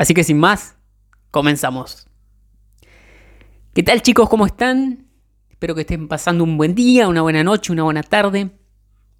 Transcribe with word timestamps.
Así 0.00 0.14
que 0.14 0.24
sin 0.24 0.38
más, 0.38 0.76
comenzamos. 1.30 2.06
¿Qué 3.74 3.82
tal 3.82 4.00
chicos? 4.00 4.30
¿Cómo 4.30 4.46
están? 4.46 5.10
Espero 5.50 5.74
que 5.74 5.82
estén 5.82 6.08
pasando 6.08 6.42
un 6.42 6.56
buen 6.56 6.74
día, 6.74 7.06
una 7.06 7.20
buena 7.20 7.44
noche, 7.44 7.70
una 7.70 7.82
buena 7.82 8.02
tarde. 8.02 8.48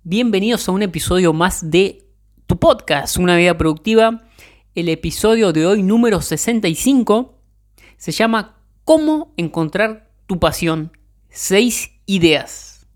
Bienvenidos 0.04 0.66
a 0.66 0.72
un 0.72 0.80
episodio 0.80 1.34
más 1.34 1.70
de 1.70 2.08
tu 2.46 2.58
podcast, 2.58 3.18
Una 3.18 3.36
vida 3.36 3.58
productiva. 3.58 4.22
El 4.74 4.88
episodio 4.88 5.52
de 5.52 5.66
hoy 5.66 5.82
número 5.82 6.22
65 6.22 7.38
se 7.98 8.12
llama 8.12 8.56
¿Cómo 8.84 9.34
encontrar 9.36 10.10
tu 10.26 10.40
pasión? 10.40 10.96
Seis 11.28 11.90
ideas. 12.06 12.86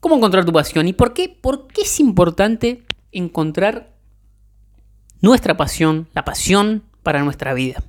¿Cómo 0.00 0.16
encontrar 0.16 0.44
tu 0.44 0.52
pasión? 0.52 0.88
¿Y 0.88 0.92
por 0.92 1.14
qué? 1.14 1.28
¿Por 1.28 1.68
qué 1.68 1.82
es 1.82 2.00
importante 2.00 2.84
encontrar 3.12 3.93
nuestra 5.24 5.56
pasión, 5.56 6.06
la 6.12 6.22
pasión 6.22 6.82
para 7.02 7.24
nuestra 7.24 7.54
vida. 7.54 7.82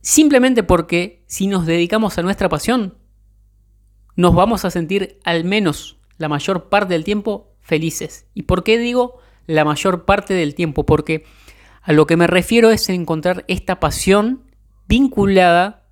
Simplemente 0.00 0.64
porque 0.64 1.22
si 1.28 1.46
nos 1.46 1.64
dedicamos 1.64 2.18
a 2.18 2.22
nuestra 2.22 2.48
pasión, 2.48 2.98
nos 4.16 4.34
vamos 4.34 4.64
a 4.64 4.70
sentir 4.72 5.20
al 5.22 5.44
menos 5.44 6.00
la 6.18 6.28
mayor 6.28 6.68
parte 6.68 6.94
del 6.94 7.04
tiempo 7.04 7.54
felices. 7.60 8.26
¿Y 8.34 8.42
por 8.42 8.64
qué 8.64 8.78
digo 8.78 9.20
la 9.46 9.64
mayor 9.64 10.06
parte 10.06 10.34
del 10.34 10.56
tiempo? 10.56 10.84
Porque 10.84 11.24
a 11.82 11.92
lo 11.92 12.08
que 12.08 12.16
me 12.16 12.26
refiero 12.26 12.72
es 12.72 12.88
encontrar 12.88 13.44
esta 13.46 13.78
pasión 13.78 14.42
vinculada 14.88 15.86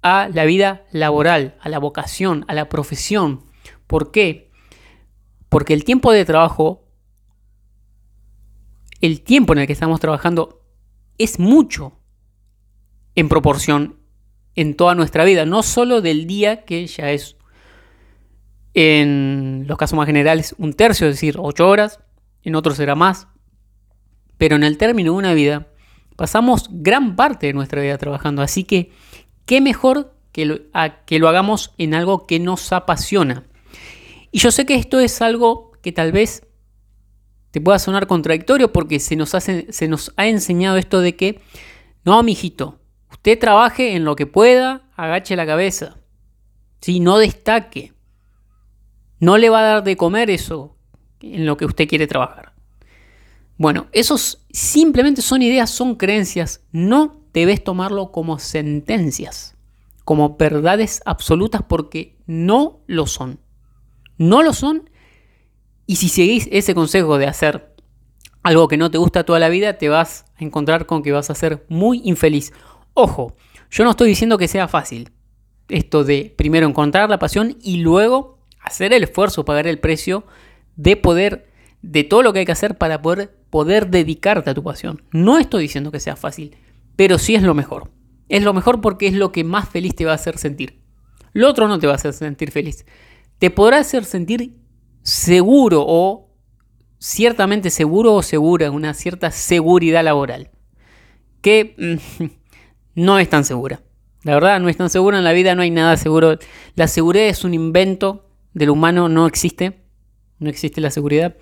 a 0.00 0.30
la 0.32 0.46
vida 0.46 0.86
laboral, 0.92 1.58
a 1.60 1.68
la 1.68 1.78
vocación, 1.78 2.46
a 2.48 2.54
la 2.54 2.70
profesión. 2.70 3.44
¿Por 3.86 4.12
qué? 4.12 4.50
Porque 5.50 5.74
el 5.74 5.84
tiempo 5.84 6.10
de 6.10 6.24
trabajo 6.24 6.83
el 9.04 9.20
tiempo 9.20 9.52
en 9.52 9.58
el 9.58 9.66
que 9.66 9.74
estamos 9.74 10.00
trabajando 10.00 10.62
es 11.18 11.38
mucho 11.38 11.92
en 13.14 13.28
proporción 13.28 13.98
en 14.54 14.74
toda 14.76 14.94
nuestra 14.94 15.24
vida, 15.24 15.44
no 15.44 15.62
solo 15.62 16.00
del 16.00 16.26
día 16.26 16.64
que 16.64 16.86
ya 16.86 17.10
es 17.10 17.36
en 18.72 19.66
los 19.68 19.76
casos 19.76 19.98
más 19.98 20.06
generales 20.06 20.54
un 20.56 20.72
tercio, 20.72 21.06
es 21.06 21.16
decir, 21.16 21.36
ocho 21.38 21.68
horas, 21.68 22.00
en 22.44 22.54
otros 22.54 22.78
será 22.78 22.94
más, 22.94 23.28
pero 24.38 24.56
en 24.56 24.64
el 24.64 24.78
término 24.78 25.12
de 25.12 25.18
una 25.18 25.34
vida 25.34 25.68
pasamos 26.16 26.68
gran 26.70 27.14
parte 27.14 27.48
de 27.48 27.52
nuestra 27.52 27.82
vida 27.82 27.98
trabajando, 27.98 28.40
así 28.40 28.64
que 28.64 28.90
qué 29.44 29.60
mejor 29.60 30.14
que 30.32 30.62
que 31.04 31.18
lo 31.18 31.28
hagamos 31.28 31.74
en 31.76 31.92
algo 31.92 32.26
que 32.26 32.40
nos 32.40 32.72
apasiona. 32.72 33.44
Y 34.32 34.38
yo 34.38 34.50
sé 34.50 34.64
que 34.64 34.76
esto 34.76 34.98
es 34.98 35.20
algo 35.20 35.72
que 35.82 35.92
tal 35.92 36.10
vez 36.10 36.46
te 37.54 37.60
pueda 37.60 37.78
sonar 37.78 38.08
contradictorio 38.08 38.72
porque 38.72 38.98
se 38.98 39.14
nos, 39.14 39.32
hace, 39.36 39.72
se 39.72 39.86
nos 39.86 40.12
ha 40.16 40.26
enseñado 40.26 40.76
esto 40.76 41.00
de 41.00 41.14
que, 41.14 41.40
no, 42.04 42.20
mijito, 42.24 42.80
usted 43.12 43.38
trabaje 43.38 43.94
en 43.94 44.04
lo 44.04 44.16
que 44.16 44.26
pueda, 44.26 44.90
agache 44.96 45.36
la 45.36 45.46
cabeza. 45.46 45.96
¿sí? 46.80 46.98
No 46.98 47.16
destaque. 47.16 47.92
No 49.20 49.38
le 49.38 49.50
va 49.50 49.60
a 49.60 49.62
dar 49.62 49.84
de 49.84 49.96
comer 49.96 50.30
eso 50.30 50.76
en 51.20 51.46
lo 51.46 51.56
que 51.56 51.64
usted 51.64 51.86
quiere 51.86 52.08
trabajar. 52.08 52.54
Bueno, 53.56 53.86
esos 53.92 54.44
simplemente 54.50 55.22
son 55.22 55.40
ideas, 55.40 55.70
son 55.70 55.94
creencias. 55.94 56.64
No 56.72 57.20
debes 57.32 57.62
tomarlo 57.62 58.10
como 58.10 58.40
sentencias, 58.40 59.56
como 60.04 60.36
verdades 60.36 61.02
absolutas 61.04 61.62
porque 61.62 62.18
no 62.26 62.80
lo 62.88 63.06
son. 63.06 63.38
No 64.18 64.42
lo 64.42 64.52
son 64.52 64.90
y 65.86 65.96
si 65.96 66.08
seguís 66.08 66.48
ese 66.50 66.74
consejo 66.74 67.18
de 67.18 67.26
hacer 67.26 67.74
algo 68.42 68.68
que 68.68 68.76
no 68.76 68.90
te 68.90 68.98
gusta 68.98 69.24
toda 69.24 69.38
la 69.38 69.48
vida, 69.48 69.78
te 69.78 69.88
vas 69.88 70.26
a 70.36 70.44
encontrar 70.44 70.86
con 70.86 71.02
que 71.02 71.12
vas 71.12 71.30
a 71.30 71.34
ser 71.34 71.64
muy 71.68 72.02
infeliz. 72.04 72.52
Ojo, 72.92 73.36
yo 73.70 73.84
no 73.84 73.90
estoy 73.90 74.08
diciendo 74.08 74.38
que 74.38 74.48
sea 74.48 74.68
fácil 74.68 75.10
esto 75.68 76.04
de 76.04 76.32
primero 76.36 76.66
encontrar 76.66 77.08
la 77.08 77.18
pasión 77.18 77.56
y 77.62 77.78
luego 77.78 78.38
hacer 78.60 78.92
el 78.92 79.02
esfuerzo, 79.02 79.44
pagar 79.44 79.66
el 79.66 79.78
precio 79.78 80.24
de 80.76 80.96
poder, 80.96 81.50
de 81.82 82.04
todo 82.04 82.22
lo 82.22 82.32
que 82.32 82.40
hay 82.40 82.44
que 82.44 82.52
hacer 82.52 82.76
para 82.76 83.00
poder, 83.02 83.34
poder 83.50 83.88
dedicarte 83.88 84.50
a 84.50 84.54
tu 84.54 84.62
pasión. 84.62 85.02
No 85.10 85.38
estoy 85.38 85.62
diciendo 85.62 85.90
que 85.90 86.00
sea 86.00 86.16
fácil, 86.16 86.56
pero 86.96 87.18
sí 87.18 87.34
es 87.34 87.42
lo 87.42 87.54
mejor. 87.54 87.90
Es 88.28 88.42
lo 88.42 88.54
mejor 88.54 88.80
porque 88.80 89.06
es 89.06 89.14
lo 89.14 89.32
que 89.32 89.44
más 89.44 89.68
feliz 89.68 89.94
te 89.94 90.04
va 90.04 90.12
a 90.12 90.16
hacer 90.16 90.38
sentir. 90.38 90.80
Lo 91.32 91.48
otro 91.48 91.68
no 91.68 91.78
te 91.78 91.86
va 91.86 91.94
a 91.94 91.96
hacer 91.96 92.12
sentir 92.12 92.50
feliz. 92.50 92.86
Te 93.38 93.50
podrá 93.50 93.78
hacer 93.78 94.04
sentir 94.04 94.54
seguro 95.04 95.84
o 95.86 96.34
ciertamente 96.98 97.70
seguro 97.70 98.14
o 98.14 98.22
segura, 98.22 98.70
una 98.70 98.94
cierta 98.94 99.30
seguridad 99.30 100.02
laboral, 100.02 100.50
que 101.40 101.76
mm, 101.78 102.24
no 102.96 103.18
es 103.20 103.28
tan 103.28 103.44
segura. 103.44 103.82
La 104.24 104.34
verdad, 104.34 104.58
no 104.58 104.70
es 104.70 104.76
tan 104.78 104.88
segura, 104.88 105.18
en 105.18 105.24
la 105.24 105.32
vida 105.32 105.54
no 105.54 105.62
hay 105.62 105.70
nada 105.70 105.98
seguro. 105.98 106.38
La 106.74 106.88
seguridad 106.88 107.26
es 107.26 107.44
un 107.44 107.52
invento 107.52 108.30
del 108.54 108.70
humano, 108.70 109.10
no 109.10 109.26
existe, 109.26 109.84
no 110.38 110.48
existe 110.48 110.80
la 110.80 110.90
seguridad. 110.90 111.36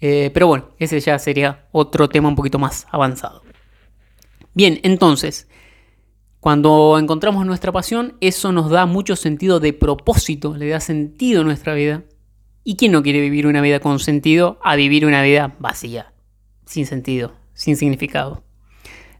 Eh, 0.00 0.32
pero 0.34 0.48
bueno, 0.48 0.70
ese 0.78 0.98
ya 0.98 1.16
sería 1.20 1.68
otro 1.70 2.08
tema 2.08 2.28
un 2.28 2.34
poquito 2.34 2.58
más 2.58 2.88
avanzado. 2.90 3.42
Bien, 4.52 4.80
entonces, 4.82 5.48
cuando 6.40 6.98
encontramos 6.98 7.46
nuestra 7.46 7.70
pasión, 7.70 8.16
eso 8.20 8.50
nos 8.50 8.68
da 8.68 8.84
mucho 8.84 9.14
sentido 9.14 9.60
de 9.60 9.72
propósito, 9.72 10.56
le 10.56 10.68
da 10.68 10.80
sentido 10.80 11.42
a 11.42 11.44
nuestra 11.44 11.74
vida. 11.74 12.02
¿Y 12.64 12.76
quién 12.76 12.92
no 12.92 13.02
quiere 13.02 13.20
vivir 13.20 13.46
una 13.46 13.60
vida 13.60 13.80
con 13.80 13.98
sentido 13.98 14.58
a 14.62 14.76
vivir 14.76 15.04
una 15.04 15.22
vida 15.22 15.56
vacía, 15.58 16.12
sin 16.64 16.86
sentido, 16.86 17.34
sin 17.54 17.76
significado? 17.76 18.44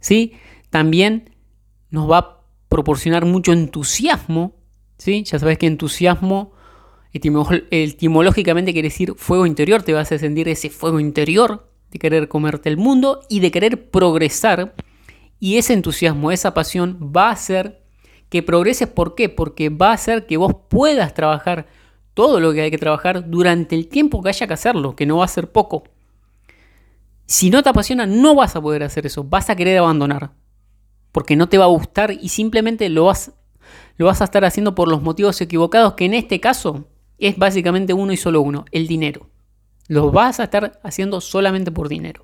¿Sí? 0.01 0.35
También 0.71 1.35
nos 1.91 2.11
va 2.11 2.19
a 2.19 2.41
proporcionar 2.69 3.25
mucho 3.27 3.53
entusiasmo, 3.53 4.55
¿sí? 4.97 5.25
Ya 5.25 5.39
sabes 5.39 5.59
que 5.59 5.67
entusiasmo 5.67 6.53
etimológicamente 7.13 8.73
quiere 8.73 8.89
decir 8.89 9.15
fuego 9.17 9.45
interior, 9.45 9.83
te 9.83 9.93
vas 9.93 10.11
a 10.13 10.19
sentir 10.19 10.49
ese 10.49 10.71
fuego 10.71 10.99
interior 10.99 11.69
de 11.91 11.99
querer 11.99 12.29
comerte 12.29 12.69
el 12.71 12.79
mundo 12.79 13.21
y 13.29 13.41
de 13.41 13.51
querer 13.51 13.91
progresar. 13.91 14.75
Y 15.39 15.59
ese 15.59 15.75
entusiasmo, 15.75 16.33
esa 16.33 16.55
pasión 16.55 17.13
va 17.15 17.29
a 17.29 17.33
hacer 17.33 17.83
que 18.31 18.43
progreses. 18.43 18.89
¿Por 18.89 19.15
qué? 19.15 19.29
Porque 19.29 19.69
va 19.69 19.91
a 19.91 19.95
hacer 19.95 20.27
que 20.27 20.39
vos 20.39 20.55
puedas 20.71 21.13
trabajar 21.13 21.67
todo 22.15 22.41
lo 22.41 22.53
que 22.53 22.63
hay 22.63 22.71
que 22.71 22.79
trabajar 22.79 23.31
durante 23.31 23.75
el 23.75 23.89
tiempo 23.89 24.23
que 24.23 24.29
haya 24.29 24.47
que 24.47 24.55
hacerlo, 24.55 24.95
que 24.97 25.07
no 25.07 25.19
va 25.19 25.25
a 25.25 25.29
ser 25.29 25.51
poco. 25.51 25.85
Si 27.27 27.51
no 27.51 27.63
te 27.63 27.71
apasiona, 27.71 28.07
no 28.07 28.35
vas 28.35 28.57
a 28.57 28.61
poder 28.61 28.83
hacer 28.83 29.07
eso, 29.07 29.25
vas 29.25 29.49
a 29.49 29.57
querer 29.57 29.79
abandonar, 29.79 30.33
porque 31.13 31.37
no 31.37 31.49
te 31.49 31.59
va 31.59 31.65
a 31.65 31.69
gustar 31.69 32.13
y 32.13 32.29
simplemente 32.29 32.89
lo 32.89 33.07
vas, 33.07 33.33
lo 33.97 34.07
vas 34.07 34.21
a 34.21 34.25
estar 34.25 34.45
haciendo 34.45 34.75
por 34.75 34.89
los 34.89 35.03
motivos 35.03 35.41
equivocados, 35.41 35.95
que 35.95 36.05
en 36.05 36.15
este 36.15 36.41
caso 36.41 36.87
es 37.19 37.39
básicamente 37.39 37.95
uno 37.95 38.13
y 38.13 38.17
solo 38.17 38.43
uno, 38.43 38.65
el 38.73 38.87
dinero. 38.87 39.31
Lo 39.89 40.11
vas 40.11 40.41
a 40.41 40.45
estar 40.45 40.81
haciendo 40.83 41.21
solamente 41.21 41.71
por 41.71 41.89
dinero. 41.89 42.23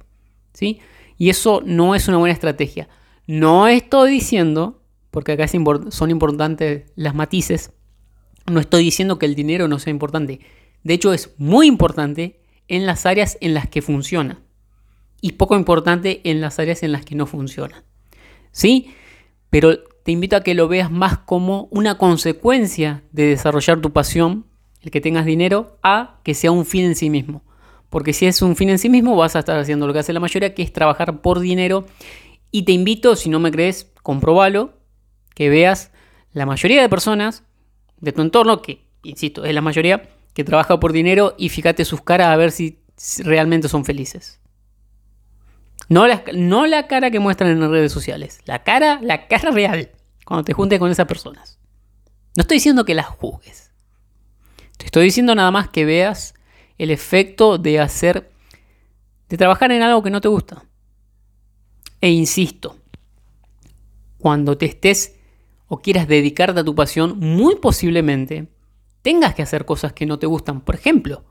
¿sí? 0.52 0.80
Y 1.16 1.30
eso 1.30 1.62
no 1.64 1.94
es 1.94 2.08
una 2.08 2.18
buena 2.18 2.32
estrategia. 2.32 2.88
No 3.26 3.68
estoy 3.68 4.10
diciendo, 4.10 4.82
porque 5.10 5.32
acá 5.32 5.46
son 5.46 6.10
importantes 6.10 6.90
las 6.96 7.14
matices, 7.14 7.72
no 8.50 8.60
estoy 8.60 8.84
diciendo 8.84 9.18
que 9.18 9.26
el 9.26 9.34
dinero 9.34 9.68
no 9.68 9.78
sea 9.78 9.90
importante. 9.90 10.40
De 10.82 10.94
hecho, 10.94 11.12
es 11.12 11.34
muy 11.38 11.66
importante 11.66 12.40
en 12.68 12.86
las 12.86 13.06
áreas 13.06 13.38
en 13.40 13.54
las 13.54 13.68
que 13.68 13.82
funciona. 13.82 14.40
Y 15.20 15.32
poco 15.32 15.56
importante 15.56 16.20
en 16.24 16.40
las 16.40 16.58
áreas 16.58 16.82
en 16.82 16.92
las 16.92 17.04
que 17.04 17.14
no 17.14 17.26
funciona. 17.26 17.84
¿Sí? 18.52 18.94
Pero 19.50 19.78
te 20.04 20.12
invito 20.12 20.36
a 20.36 20.42
que 20.42 20.54
lo 20.54 20.68
veas 20.68 20.90
más 20.90 21.18
como 21.18 21.68
una 21.70 21.98
consecuencia 21.98 23.02
de 23.12 23.26
desarrollar 23.26 23.80
tu 23.80 23.92
pasión, 23.92 24.46
el 24.82 24.90
que 24.90 25.00
tengas 25.00 25.26
dinero, 25.26 25.78
a 25.82 26.20
que 26.22 26.34
sea 26.34 26.52
un 26.52 26.64
fin 26.64 26.84
en 26.84 26.94
sí 26.94 27.10
mismo. 27.10 27.42
Porque 27.90 28.12
si 28.12 28.26
es 28.26 28.42
un 28.42 28.54
fin 28.54 28.68
en 28.68 28.78
sí 28.78 28.88
mismo, 28.88 29.16
vas 29.16 29.34
a 29.34 29.40
estar 29.40 29.58
haciendo 29.58 29.86
lo 29.86 29.92
que 29.92 29.98
hace 29.98 30.12
la 30.12 30.20
mayoría, 30.20 30.54
que 30.54 30.62
es 30.62 30.72
trabajar 30.72 31.20
por 31.20 31.40
dinero. 31.40 31.86
Y 32.50 32.62
te 32.62 32.72
invito, 32.72 33.16
si 33.16 33.28
no 33.28 33.40
me 33.40 33.50
crees, 33.50 33.90
comprobalo, 34.02 34.74
que 35.34 35.48
veas 35.48 35.90
la 36.32 36.46
mayoría 36.46 36.82
de 36.82 36.88
personas 36.88 37.44
de 38.00 38.12
tu 38.12 38.22
entorno, 38.22 38.62
que, 38.62 38.84
insisto, 39.02 39.44
es 39.44 39.54
la 39.54 39.60
mayoría, 39.60 40.08
que 40.34 40.44
trabaja 40.44 40.78
por 40.78 40.92
dinero 40.92 41.34
y 41.38 41.48
fíjate 41.48 41.84
sus 41.84 42.00
caras 42.02 42.28
a 42.28 42.36
ver 42.36 42.52
si 42.52 42.78
realmente 43.24 43.68
son 43.68 43.84
felices. 43.84 44.40
No 45.88 46.06
la, 46.06 46.22
no 46.34 46.66
la 46.66 46.86
cara 46.86 47.10
que 47.10 47.18
muestran 47.18 47.50
en 47.50 47.60
las 47.60 47.70
redes 47.70 47.92
sociales, 47.92 48.40
la 48.44 48.62
cara, 48.62 49.00
la 49.02 49.26
cara 49.26 49.50
real, 49.50 49.90
cuando 50.24 50.44
te 50.44 50.52
juntes 50.52 50.78
con 50.78 50.90
esas 50.90 51.06
personas. 51.06 51.58
No 52.36 52.42
estoy 52.42 52.58
diciendo 52.58 52.84
que 52.84 52.94
las 52.94 53.06
juzgues. 53.06 53.72
Te 54.76 54.84
estoy 54.84 55.04
diciendo 55.04 55.34
nada 55.34 55.50
más 55.50 55.70
que 55.70 55.84
veas 55.84 56.34
el 56.76 56.90
efecto 56.90 57.58
de 57.58 57.80
hacer, 57.80 58.30
de 59.28 59.36
trabajar 59.36 59.72
en 59.72 59.82
algo 59.82 60.02
que 60.02 60.10
no 60.10 60.20
te 60.20 60.28
gusta. 60.28 60.64
E 62.00 62.10
insisto, 62.10 62.76
cuando 64.18 64.56
te 64.56 64.66
estés 64.66 65.17
o 65.68 65.78
quieras 65.78 66.08
dedicarte 66.08 66.60
a 66.60 66.64
tu 66.64 66.74
pasión, 66.74 67.18
muy 67.18 67.56
posiblemente 67.56 68.48
tengas 69.02 69.34
que 69.34 69.42
hacer 69.42 69.64
cosas 69.64 69.92
que 69.92 70.06
no 70.06 70.18
te 70.18 70.26
gustan. 70.26 70.60
Por 70.60 70.74
ejemplo, 70.74 71.24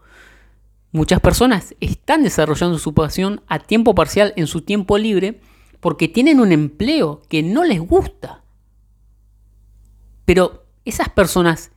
muchas 0.91 1.19
personas 1.19 1.75
están 1.79 2.23
desarrollando 2.23 2.77
su 2.79 2.93
pasión 2.93 3.41
a 3.47 3.59
tiempo 3.59 3.93
parcial 3.93 4.33
en 4.35 4.47
su 4.47 4.61
tiempo 4.61 4.97
libre 4.97 5.41
porque 5.79 6.07
tienen 6.07 6.39
un 6.39 6.51
empleo 6.51 7.21
que 7.29 7.43
no 7.43 7.63
les 7.63 7.79
gusta. 7.79 8.43
Pero 10.25 10.65
esas 10.85 11.09
personas 11.09 11.71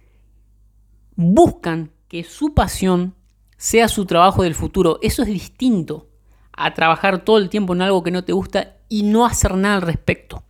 buscan 1.17 1.93
que 2.09 2.25
su 2.25 2.55
pasión 2.55 3.15
sea 3.57 3.89
su 3.89 4.07
trabajo 4.07 4.43
del 4.43 4.55
futuro. 4.55 4.99
Eso 5.03 5.23
es 5.23 5.29
distinto 5.29 6.09
a 6.53 6.75
trabajar 6.75 7.25
todo 7.25 7.39
el 7.39 7.49
tiempo 7.49 7.75
en 7.75 7.83
algo 7.83 8.03
que 8.03 8.11
no 8.11 8.25
te 8.25 8.33
gusta 8.33 8.79
y 8.89 9.03
no 9.03 9.27
hacer 9.27 9.55
nada 9.55 9.77
al 9.77 9.83
respecto. 9.83 10.45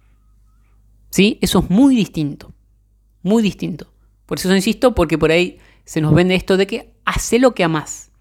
¿Sí? 1.11 1.39
Eso 1.41 1.59
es 1.61 1.71
muy 1.71 1.95
distinto. 1.95 2.55
Muy 3.23 3.43
distinto. 3.43 3.93
Por 4.27 4.39
eso 4.39 4.55
insisto, 4.55 4.95
porque 4.95 5.19
por 5.19 5.31
ahí 5.31 5.59
se 5.85 6.01
nos 6.01 6.15
vende 6.15 6.37
esto 6.37 6.57
de 6.57 6.67
que 6.67 6.95
hace 7.05 7.39
lo 7.39 7.55
que 7.55 7.65
amas. 7.65 8.13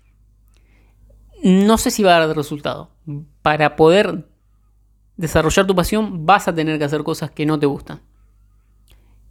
No 1.44 1.78
sé 1.78 1.92
si 1.92 2.04
va 2.04 2.18
a 2.18 2.26
dar 2.26 2.36
resultado. 2.36 2.92
Para 3.42 3.76
poder 3.76 4.28
desarrollar 5.18 5.68
tu 5.68 5.76
pasión 5.76 6.26
vas 6.26 6.48
a 6.48 6.56
tener 6.56 6.80
que 6.80 6.86
hacer 6.86 7.04
cosas 7.04 7.32
que 7.32 7.46
no 7.46 7.60
te 7.60 7.66
gustan. 7.66 8.02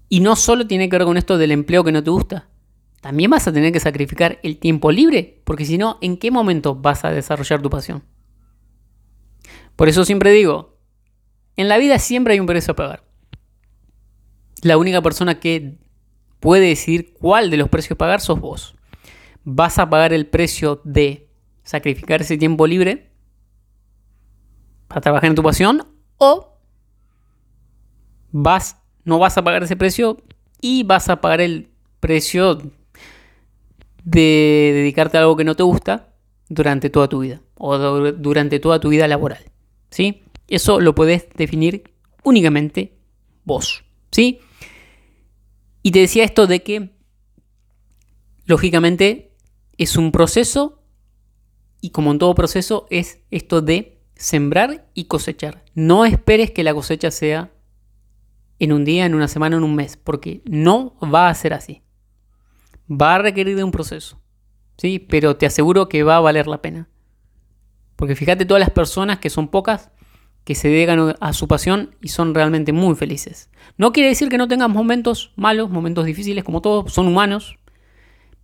Y 0.09 0.21
no 0.21 0.37
solo 0.37 0.67
tiene 0.67 0.89
que 0.89 0.97
ver 0.97 1.07
con 1.07 1.17
esto 1.17 1.37
del 1.37 1.51
empleo 1.51 1.85
que 1.85 1.93
no 1.93 2.03
te 2.03 2.11
gusta. 2.11 2.49
También 3.01 3.31
vas 3.31 3.47
a 3.47 3.53
tener 3.53 3.73
que 3.73 3.81
sacrificar 3.81 4.39
el 4.43 4.59
tiempo 4.59 4.91
libre, 4.91 5.41
porque 5.45 5.65
si 5.65 5.79
no, 5.79 5.99
¿en 6.01 6.17
qué 6.17 6.31
momento 6.31 6.75
vas 6.75 7.05
a 7.05 7.11
desarrollar 7.11 7.63
tu 7.63 7.71
pasión? 7.71 8.03
Por 9.77 9.89
eso 9.89 10.05
siempre 10.05 10.33
digo, 10.33 10.79
en 11.57 11.69
la 11.69 11.79
vida 11.79 11.99
siempre 11.99 12.35
hay 12.35 12.41
un 12.41 12.47
precio 12.47 12.73
a 12.73 12.77
pagar. 12.77 13.08
La 14.63 14.77
única 14.77 15.03
persona 15.03 15.41
que 15.41 15.79
puede 16.41 16.69
decidir 16.69 17.15
cuál 17.15 17.51
de 17.51 17.57
los 17.57 17.69
precios 17.69 17.97
pagar 17.97 18.21
sos 18.21 18.41
vos. 18.41 18.75
Vas 19.45 19.79
a 19.79 19.89
pagar 19.89 20.13
el 20.13 20.27
precio 20.27 20.81
de 20.85 21.29
sacrificar 21.63 22.21
ese 22.21 22.39
tiempo 22.39 22.67
libre 22.67 23.11
para 24.89 25.01
trabajar 25.01 25.29
en 25.29 25.35
tu 25.35 25.43
pasión 25.43 25.87
o 26.17 26.59
vas, 28.31 28.81
no 29.05 29.19
vas 29.19 29.37
a 29.37 29.45
pagar 29.45 29.63
ese 29.63 29.77
precio 29.77 30.23
y 30.61 30.83
vas 30.83 31.09
a 31.09 31.21
pagar 31.21 31.41
el 31.41 31.71
precio 32.01 32.59
de 34.05 34.71
dedicarte 34.75 35.19
a 35.19 35.21
algo 35.21 35.37
que 35.37 35.45
no 35.45 35.55
te 35.55 35.63
gusta 35.63 36.15
durante 36.49 36.89
toda 36.91 37.09
tu 37.09 37.21
vida 37.21 37.43
o 37.57 37.77
durante 38.13 38.59
toda 38.59 38.81
tu 38.81 38.89
vida 38.89 39.07
laboral. 39.09 39.45
¿Sí? 39.91 40.23
Eso 40.49 40.81
lo 40.81 40.95
puedes 40.95 41.29
definir 41.37 41.85
únicamente 42.23 42.95
vos. 43.45 43.85
¿Sí? 44.11 44.41
Y 45.83 45.93
te 45.93 46.01
decía 46.01 46.25
esto 46.25 46.47
de 46.47 46.63
que, 46.63 46.97
lógicamente, 48.47 49.37
es 49.77 49.97
un 49.97 50.13
proceso 50.13 50.83
y 51.81 51.91
como 51.91 52.11
en 52.13 52.19
todo 52.19 52.35
proceso 52.35 52.87
es 52.91 53.21
esto 53.31 53.63
de 53.63 54.03
sembrar 54.17 54.91
y 54.95 55.05
cosechar. 55.05 55.65
No 55.75 56.05
esperes 56.05 56.51
que 56.51 56.65
la 56.65 56.75
cosecha 56.75 57.11
sea 57.11 57.53
en 58.59 58.73
un 58.73 58.85
día, 58.85 59.07
en 59.07 59.15
una 59.15 59.29
semana, 59.29 59.57
en 59.57 59.63
un 59.63 59.77
mes, 59.77 59.97
porque 59.97 60.43
no 60.45 60.97
va 61.01 61.29
a 61.29 61.35
ser 61.35 61.55
así. 61.55 61.83
Va 62.91 63.15
a 63.15 63.19
requerir 63.19 63.57
de 63.57 63.63
un 63.63 63.71
proceso, 63.71 64.21
¿sí? 64.77 64.99
Pero 64.99 65.37
te 65.37 65.47
aseguro 65.47 65.89
que 65.89 66.03
va 66.03 66.17
a 66.17 66.21
valer 66.21 66.49
la 66.49 66.61
pena. 66.61 66.89
Porque 67.95 68.17
fíjate 68.17 68.45
todas 68.45 68.61
las 68.61 68.71
personas 68.71 69.19
que 69.19 69.31
son 69.31 69.49
pocas 69.49 69.91
que 70.49 70.55
se 70.55 70.69
dedican 70.69 71.15
a 71.21 71.33
su 71.35 71.47
pasión 71.47 71.95
y 72.01 72.09
son 72.09 72.35
realmente 72.35 72.73
muy 72.73 72.95
felices. 72.95 73.51
No 73.77 73.93
quiere 73.93 74.09
decir 74.09 74.31
que 74.31 74.39
no 74.39 74.49
tengan 74.49 74.73
momentos 74.73 75.31
malos, 75.37 75.69
momentos 75.69 76.07
difíciles, 76.07 76.43
como 76.43 76.63
todos, 76.63 76.91
son 76.91 77.07
humanos, 77.07 77.59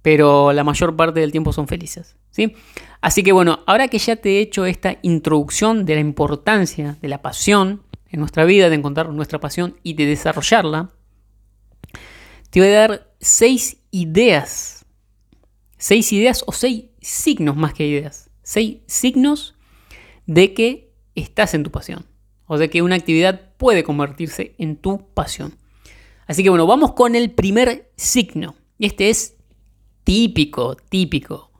pero 0.02 0.52
la 0.52 0.64
mayor 0.64 0.96
parte 0.96 1.20
del 1.20 1.32
tiempo 1.32 1.54
son 1.54 1.66
felices. 1.66 2.16
¿sí? 2.28 2.56
Así 3.00 3.22
que 3.22 3.32
bueno, 3.32 3.60
ahora 3.66 3.88
que 3.88 3.96
ya 3.96 4.16
te 4.16 4.36
he 4.36 4.40
hecho 4.40 4.66
esta 4.66 4.98
introducción 5.00 5.86
de 5.86 5.94
la 5.94 6.02
importancia 6.02 6.98
de 7.00 7.08
la 7.08 7.22
pasión 7.22 7.84
en 8.10 8.20
nuestra 8.20 8.44
vida, 8.44 8.68
de 8.68 8.74
encontrar 8.74 9.08
nuestra 9.08 9.40
pasión 9.40 9.78
y 9.82 9.94
de 9.94 10.04
desarrollarla, 10.04 10.90
te 12.50 12.60
voy 12.60 12.68
a 12.68 12.80
dar 12.80 13.14
seis 13.18 13.78
ideas. 13.92 14.84
Seis 15.78 16.12
ideas 16.12 16.44
o 16.46 16.52
seis 16.52 16.84
signos 17.00 17.56
más 17.56 17.72
que 17.72 17.86
ideas. 17.86 18.28
Seis 18.42 18.80
signos 18.88 19.54
de 20.26 20.52
que 20.52 20.83
estás 21.14 21.54
en 21.54 21.62
tu 21.62 21.70
pasión. 21.70 22.06
O 22.46 22.58
de 22.58 22.68
que 22.70 22.82
una 22.82 22.96
actividad 22.96 23.52
puede 23.56 23.84
convertirse 23.84 24.54
en 24.58 24.76
tu 24.76 25.06
pasión. 25.14 25.54
Así 26.26 26.42
que 26.42 26.50
bueno, 26.50 26.66
vamos 26.66 26.92
con 26.92 27.14
el 27.14 27.30
primer 27.30 27.90
signo. 27.96 28.54
Y 28.78 28.86
este 28.86 29.10
es 29.10 29.34
típico, 30.04 30.76
típico. 30.88 31.50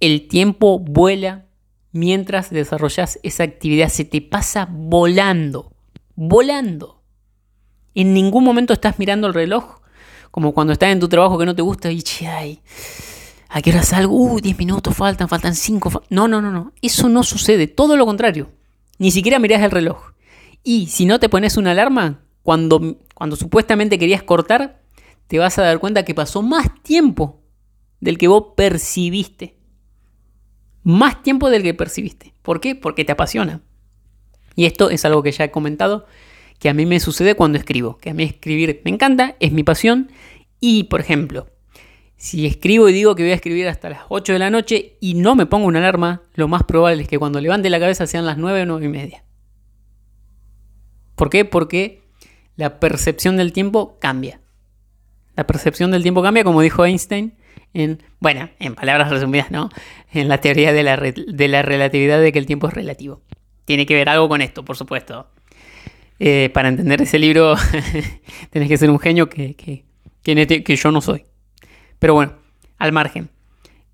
El 0.00 0.28
tiempo 0.28 0.78
vuela 0.78 1.46
mientras 1.92 2.50
desarrollas 2.50 3.18
esa 3.22 3.44
actividad. 3.44 3.88
Se 3.88 4.04
te 4.04 4.20
pasa 4.20 4.68
volando. 4.70 5.72
Volando. 6.14 7.02
En 7.94 8.14
ningún 8.14 8.44
momento 8.44 8.72
estás 8.72 8.98
mirando 8.98 9.26
el 9.26 9.34
reloj. 9.34 9.80
Como 10.30 10.54
cuando 10.54 10.72
estás 10.72 10.90
en 10.90 11.00
tu 11.00 11.08
trabajo 11.08 11.38
que 11.38 11.44
no 11.44 11.54
te 11.54 11.60
gusta 11.60 11.92
y 11.92 12.02
ay, 12.26 12.60
¿a 13.50 13.60
qué 13.60 13.70
hora 13.70 13.82
salgo? 13.82 14.16
Uh, 14.16 14.40
10 14.40 14.56
minutos 14.56 14.96
faltan, 14.96 15.28
faltan 15.28 15.54
5. 15.54 16.04
no, 16.08 16.26
no, 16.26 16.40
no, 16.40 16.50
no. 16.50 16.72
Eso 16.80 17.10
no 17.10 17.22
sucede. 17.22 17.66
Todo 17.66 17.96
lo 17.96 18.06
contrario. 18.06 18.50
Ni 18.98 19.10
siquiera 19.10 19.38
mirás 19.38 19.62
el 19.62 19.70
reloj. 19.70 20.12
Y 20.62 20.86
si 20.86 21.06
no 21.06 21.18
te 21.18 21.28
pones 21.28 21.56
una 21.56 21.72
alarma, 21.72 22.24
cuando, 22.42 22.98
cuando 23.14 23.36
supuestamente 23.36 23.98
querías 23.98 24.22
cortar, 24.22 24.82
te 25.26 25.38
vas 25.38 25.58
a 25.58 25.62
dar 25.62 25.78
cuenta 25.78 26.04
que 26.04 26.14
pasó 26.14 26.42
más 26.42 26.82
tiempo 26.82 27.42
del 28.00 28.18
que 28.18 28.28
vos 28.28 28.54
percibiste. 28.56 29.56
Más 30.82 31.22
tiempo 31.22 31.50
del 31.50 31.62
que 31.62 31.74
percibiste. 31.74 32.34
¿Por 32.42 32.60
qué? 32.60 32.74
Porque 32.74 33.04
te 33.04 33.12
apasiona. 33.12 33.62
Y 34.56 34.66
esto 34.66 34.90
es 34.90 35.04
algo 35.04 35.22
que 35.22 35.32
ya 35.32 35.44
he 35.44 35.50
comentado, 35.50 36.06
que 36.58 36.68
a 36.68 36.74
mí 36.74 36.84
me 36.84 37.00
sucede 37.00 37.34
cuando 37.34 37.58
escribo. 37.58 37.98
Que 37.98 38.10
a 38.10 38.14
mí 38.14 38.24
escribir 38.24 38.82
me 38.84 38.90
encanta, 38.90 39.36
es 39.40 39.52
mi 39.52 39.62
pasión. 39.62 40.10
Y, 40.60 40.84
por 40.84 41.00
ejemplo, 41.00 41.48
si 42.22 42.46
escribo 42.46 42.88
y 42.88 42.92
digo 42.92 43.16
que 43.16 43.24
voy 43.24 43.32
a 43.32 43.34
escribir 43.34 43.66
hasta 43.66 43.90
las 43.90 44.02
8 44.08 44.34
de 44.34 44.38
la 44.38 44.48
noche 44.48 44.96
y 45.00 45.14
no 45.14 45.34
me 45.34 45.44
pongo 45.44 45.66
una 45.66 45.80
alarma, 45.80 46.22
lo 46.34 46.46
más 46.46 46.62
probable 46.62 47.02
es 47.02 47.08
que 47.08 47.18
cuando 47.18 47.40
levante 47.40 47.68
la 47.68 47.80
cabeza 47.80 48.06
sean 48.06 48.24
las 48.24 48.38
9 48.38 48.62
o 48.62 48.66
9 48.66 48.86
y 48.86 48.88
media. 48.88 49.24
¿Por 51.16 51.30
qué? 51.30 51.44
Porque 51.44 52.04
la 52.54 52.78
percepción 52.78 53.36
del 53.36 53.52
tiempo 53.52 53.98
cambia. 53.98 54.40
La 55.34 55.48
percepción 55.48 55.90
del 55.90 56.04
tiempo 56.04 56.22
cambia, 56.22 56.44
como 56.44 56.60
dijo 56.60 56.84
Einstein, 56.86 57.34
en, 57.74 58.00
bueno, 58.20 58.50
en 58.60 58.76
palabras 58.76 59.10
resumidas, 59.10 59.50
¿no? 59.50 59.68
En 60.12 60.28
la 60.28 60.38
teoría 60.38 60.72
de 60.72 60.84
la, 60.84 60.96
de 60.96 61.48
la 61.48 61.62
relatividad 61.62 62.20
de 62.20 62.30
que 62.30 62.38
el 62.38 62.46
tiempo 62.46 62.68
es 62.68 62.74
relativo. 62.74 63.20
Tiene 63.64 63.84
que 63.84 63.96
ver 63.96 64.08
algo 64.08 64.28
con 64.28 64.42
esto, 64.42 64.64
por 64.64 64.76
supuesto. 64.76 65.26
Eh, 66.20 66.50
para 66.54 66.68
entender 66.68 67.02
ese 67.02 67.18
libro, 67.18 67.56
tenés 68.50 68.68
que 68.68 68.76
ser 68.76 68.90
un 68.90 69.00
genio 69.00 69.28
que, 69.28 69.54
que, 69.54 69.84
que 70.22 70.76
yo 70.76 70.92
no 70.92 71.00
soy. 71.00 71.24
Pero 72.02 72.14
bueno, 72.14 72.32
al 72.78 72.90
margen. 72.90 73.30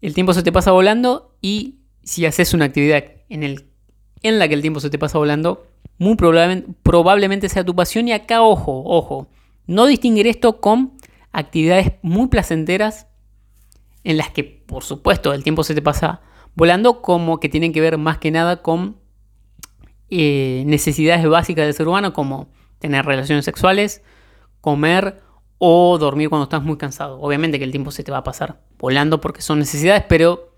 El 0.00 0.14
tiempo 0.14 0.32
se 0.32 0.42
te 0.42 0.50
pasa 0.50 0.72
volando 0.72 1.36
y 1.42 1.80
si 2.02 2.24
haces 2.24 2.54
una 2.54 2.64
actividad 2.64 3.04
en, 3.28 3.42
el, 3.42 3.66
en 4.22 4.38
la 4.38 4.48
que 4.48 4.54
el 4.54 4.62
tiempo 4.62 4.80
se 4.80 4.88
te 4.88 4.98
pasa 4.98 5.18
volando, 5.18 5.66
muy 5.98 6.16
probablemente, 6.16 6.72
probablemente 6.82 7.50
sea 7.50 7.66
tu 7.66 7.76
pasión. 7.76 8.08
Y 8.08 8.12
acá, 8.12 8.40
ojo, 8.40 8.82
ojo, 8.86 9.28
no 9.66 9.84
distinguir 9.84 10.26
esto 10.26 10.58
con 10.58 10.94
actividades 11.32 11.92
muy 12.00 12.28
placenteras 12.28 13.08
en 14.04 14.16
las 14.16 14.30
que, 14.30 14.42
por 14.42 14.84
supuesto, 14.84 15.34
el 15.34 15.44
tiempo 15.44 15.62
se 15.62 15.74
te 15.74 15.82
pasa 15.82 16.22
volando, 16.54 17.02
como 17.02 17.40
que 17.40 17.50
tienen 17.50 17.74
que 17.74 17.82
ver 17.82 17.98
más 17.98 18.16
que 18.16 18.30
nada 18.30 18.62
con 18.62 18.96
eh, 20.08 20.62
necesidades 20.64 21.28
básicas 21.28 21.66
del 21.66 21.74
ser 21.74 21.86
humano, 21.86 22.14
como 22.14 22.48
tener 22.78 23.04
relaciones 23.04 23.44
sexuales, 23.44 24.00
comer 24.62 25.27
o 25.58 25.98
dormir 25.98 26.28
cuando 26.28 26.44
estás 26.44 26.62
muy 26.62 26.76
cansado. 26.76 27.20
Obviamente 27.20 27.58
que 27.58 27.64
el 27.64 27.70
tiempo 27.70 27.90
se 27.90 28.04
te 28.04 28.12
va 28.12 28.18
a 28.18 28.24
pasar 28.24 28.60
volando 28.78 29.20
porque 29.20 29.42
son 29.42 29.58
necesidades, 29.58 30.04
pero 30.08 30.54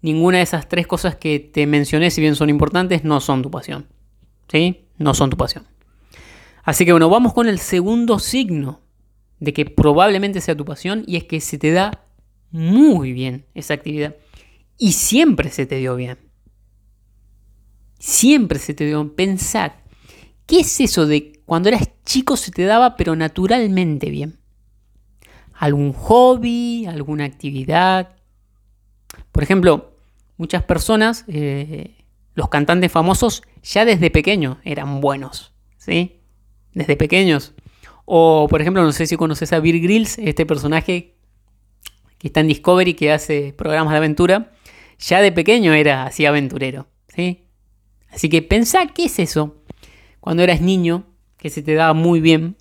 ninguna 0.00 0.38
de 0.38 0.44
esas 0.44 0.68
tres 0.68 0.86
cosas 0.86 1.16
que 1.16 1.40
te 1.40 1.66
mencioné, 1.66 2.10
si 2.10 2.20
bien 2.20 2.36
son 2.36 2.48
importantes, 2.48 3.04
no 3.04 3.20
son 3.20 3.42
tu 3.42 3.50
pasión. 3.50 3.86
¿Sí? 4.50 4.86
No 4.96 5.14
son 5.14 5.30
tu 5.30 5.36
pasión. 5.36 5.66
Así 6.62 6.84
que 6.84 6.92
bueno, 6.92 7.08
vamos 7.08 7.32
con 7.32 7.48
el 7.48 7.58
segundo 7.58 8.18
signo 8.18 8.80
de 9.40 9.52
que 9.52 9.64
probablemente 9.64 10.40
sea 10.40 10.56
tu 10.56 10.64
pasión 10.64 11.04
y 11.06 11.16
es 11.16 11.24
que 11.24 11.40
se 11.40 11.58
te 11.58 11.72
da 11.72 12.04
muy 12.50 13.12
bien 13.12 13.46
esa 13.54 13.74
actividad 13.74 14.16
y 14.78 14.92
siempre 14.92 15.50
se 15.50 15.66
te 15.66 15.76
dio 15.76 15.96
bien. 15.96 16.18
Siempre 17.98 18.58
se 18.58 18.74
te 18.74 18.86
dio. 18.86 19.14
Pensar, 19.14 19.82
¿qué 20.46 20.60
es 20.60 20.80
eso 20.80 21.06
de 21.06 21.37
cuando 21.48 21.70
eras 21.70 21.88
chico 22.04 22.36
se 22.36 22.52
te 22.52 22.64
daba 22.64 22.94
pero 22.94 23.16
naturalmente 23.16 24.10
bien? 24.10 24.38
¿Algún 25.54 25.94
hobby? 25.94 26.84
¿Alguna 26.84 27.24
actividad? 27.24 28.10
Por 29.32 29.44
ejemplo, 29.44 29.96
muchas 30.36 30.62
personas, 30.62 31.24
eh, 31.26 32.04
los 32.34 32.50
cantantes 32.50 32.92
famosos, 32.92 33.42
ya 33.62 33.86
desde 33.86 34.10
pequeños 34.10 34.58
eran 34.62 35.00
buenos, 35.00 35.54
¿sí? 35.78 36.20
Desde 36.74 36.96
pequeños. 36.96 37.54
O, 38.04 38.46
por 38.50 38.60
ejemplo, 38.60 38.82
no 38.82 38.92
sé 38.92 39.06
si 39.06 39.16
conoces 39.16 39.54
a 39.54 39.60
Bill 39.60 39.80
Grills, 39.80 40.18
este 40.18 40.44
personaje 40.44 41.14
que 42.18 42.26
está 42.26 42.40
en 42.40 42.48
Discovery, 42.48 42.92
que 42.92 43.10
hace 43.10 43.54
programas 43.54 43.92
de 43.92 43.96
aventura, 43.96 44.52
ya 44.98 45.22
de 45.22 45.32
pequeño 45.32 45.72
era 45.72 46.04
así 46.04 46.26
aventurero, 46.26 46.88
¿sí? 47.08 47.46
Así 48.10 48.28
que 48.28 48.42
pensá 48.42 48.88
qué 48.88 49.06
es 49.06 49.18
eso 49.18 49.62
cuando 50.20 50.42
eras 50.42 50.60
niño, 50.60 51.06
que 51.38 51.48
se 51.48 51.62
te 51.62 51.74
daba 51.74 51.94
muy 51.94 52.20
bien, 52.20 52.56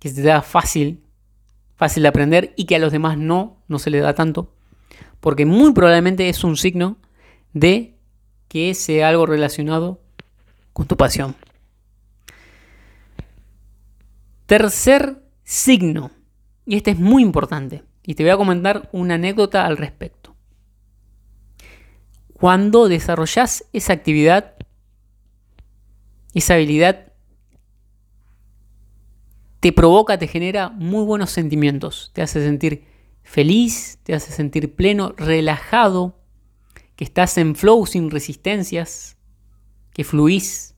que 0.00 0.08
se 0.08 0.16
te 0.16 0.22
daba 0.22 0.42
fácil, 0.42 1.04
fácil 1.76 2.02
de 2.02 2.08
aprender 2.08 2.52
y 2.56 2.64
que 2.64 2.76
a 2.76 2.78
los 2.80 2.90
demás 2.90 3.16
no, 3.16 3.62
no 3.68 3.78
se 3.78 3.90
le 3.90 4.00
da 4.00 4.14
tanto, 4.14 4.52
porque 5.20 5.46
muy 5.46 5.72
probablemente 5.72 6.28
es 6.28 6.42
un 6.42 6.56
signo 6.56 6.98
de 7.52 7.96
que 8.48 8.74
sea 8.74 9.08
algo 9.08 9.26
relacionado 9.26 10.00
con 10.72 10.86
tu 10.86 10.96
pasión. 10.96 11.36
Tercer 14.46 15.22
signo, 15.44 16.10
y 16.66 16.76
este 16.76 16.92
es 16.92 16.98
muy 16.98 17.22
importante, 17.22 17.84
y 18.02 18.14
te 18.14 18.22
voy 18.22 18.32
a 18.32 18.36
comentar 18.36 18.88
una 18.92 19.14
anécdota 19.14 19.66
al 19.66 19.76
respecto. 19.76 20.34
Cuando 22.32 22.88
desarrollas 22.88 23.64
esa 23.72 23.92
actividad, 23.92 24.54
esa 26.34 26.54
habilidad, 26.54 27.11
te 29.62 29.72
provoca, 29.72 30.18
te 30.18 30.26
genera 30.26 30.70
muy 30.70 31.04
buenos 31.04 31.30
sentimientos, 31.30 32.10
te 32.14 32.20
hace 32.20 32.42
sentir 32.42 32.82
feliz, 33.22 34.00
te 34.02 34.12
hace 34.12 34.32
sentir 34.32 34.74
pleno, 34.74 35.14
relajado, 35.16 36.18
que 36.96 37.04
estás 37.04 37.38
en 37.38 37.54
flow 37.54 37.86
sin 37.86 38.10
resistencias, 38.10 39.16
que 39.94 40.02
fluís. 40.02 40.74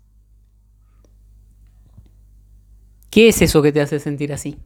¿Qué 3.09 3.29
es 3.29 3.41
eso 3.41 3.63
que 3.63 3.73
te 3.73 3.81
hace 3.81 3.99
sentir 4.01 4.35
así? 4.35 4.59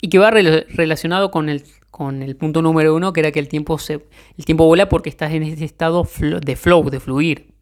Y 0.00 0.08
que 0.08 0.18
va 0.18 0.32
relacionado 0.32 1.30
con 1.30 1.48
el, 1.48 1.62
con 1.92 2.20
el 2.24 2.34
punto 2.34 2.62
número 2.62 2.96
uno, 2.96 3.12
que 3.12 3.20
era 3.20 3.30
que 3.30 3.38
el 3.38 3.46
tiempo, 3.46 3.78
se, 3.78 4.04
el 4.36 4.44
tiempo 4.44 4.66
vuela 4.66 4.88
porque 4.88 5.08
estás 5.08 5.32
en 5.34 5.44
ese 5.44 5.64
estado 5.64 6.04
de 6.44 6.56
flow, 6.56 6.90
de 6.90 6.98
fluir. 6.98 7.54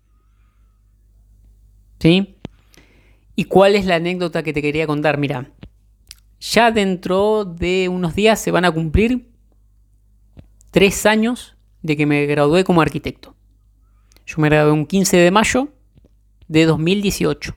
¿Sí? 1.99 2.37
¿Y 3.37 3.45
cuál 3.45 3.75
es 3.75 3.85
la 3.85 3.97
anécdota 3.97 4.43
que 4.43 4.55
te 4.55 4.63
quería 4.63 4.87
contar? 4.87 5.19
Mira, 5.19 5.53
ya 6.41 6.71
dentro 6.71 7.45
de 7.45 7.89
unos 7.89 8.15
días 8.15 8.41
se 8.41 8.51
van 8.51 8.65
a 8.65 8.71
cumplir 8.71 9.29
tres 10.71 11.05
años 11.07 11.57
de 11.83 11.97
que 11.97 12.07
me 12.07 12.27
gradué 12.27 12.65
como 12.65 12.81
arquitecto. 12.81 13.37
Yo 14.27 14.37
me 14.39 14.49
gradué 14.49 14.73
un 14.73 14.87
15 14.87 15.17
de 15.17 15.31
mayo 15.31 15.69
de 16.49 16.65
2018. 16.65 17.57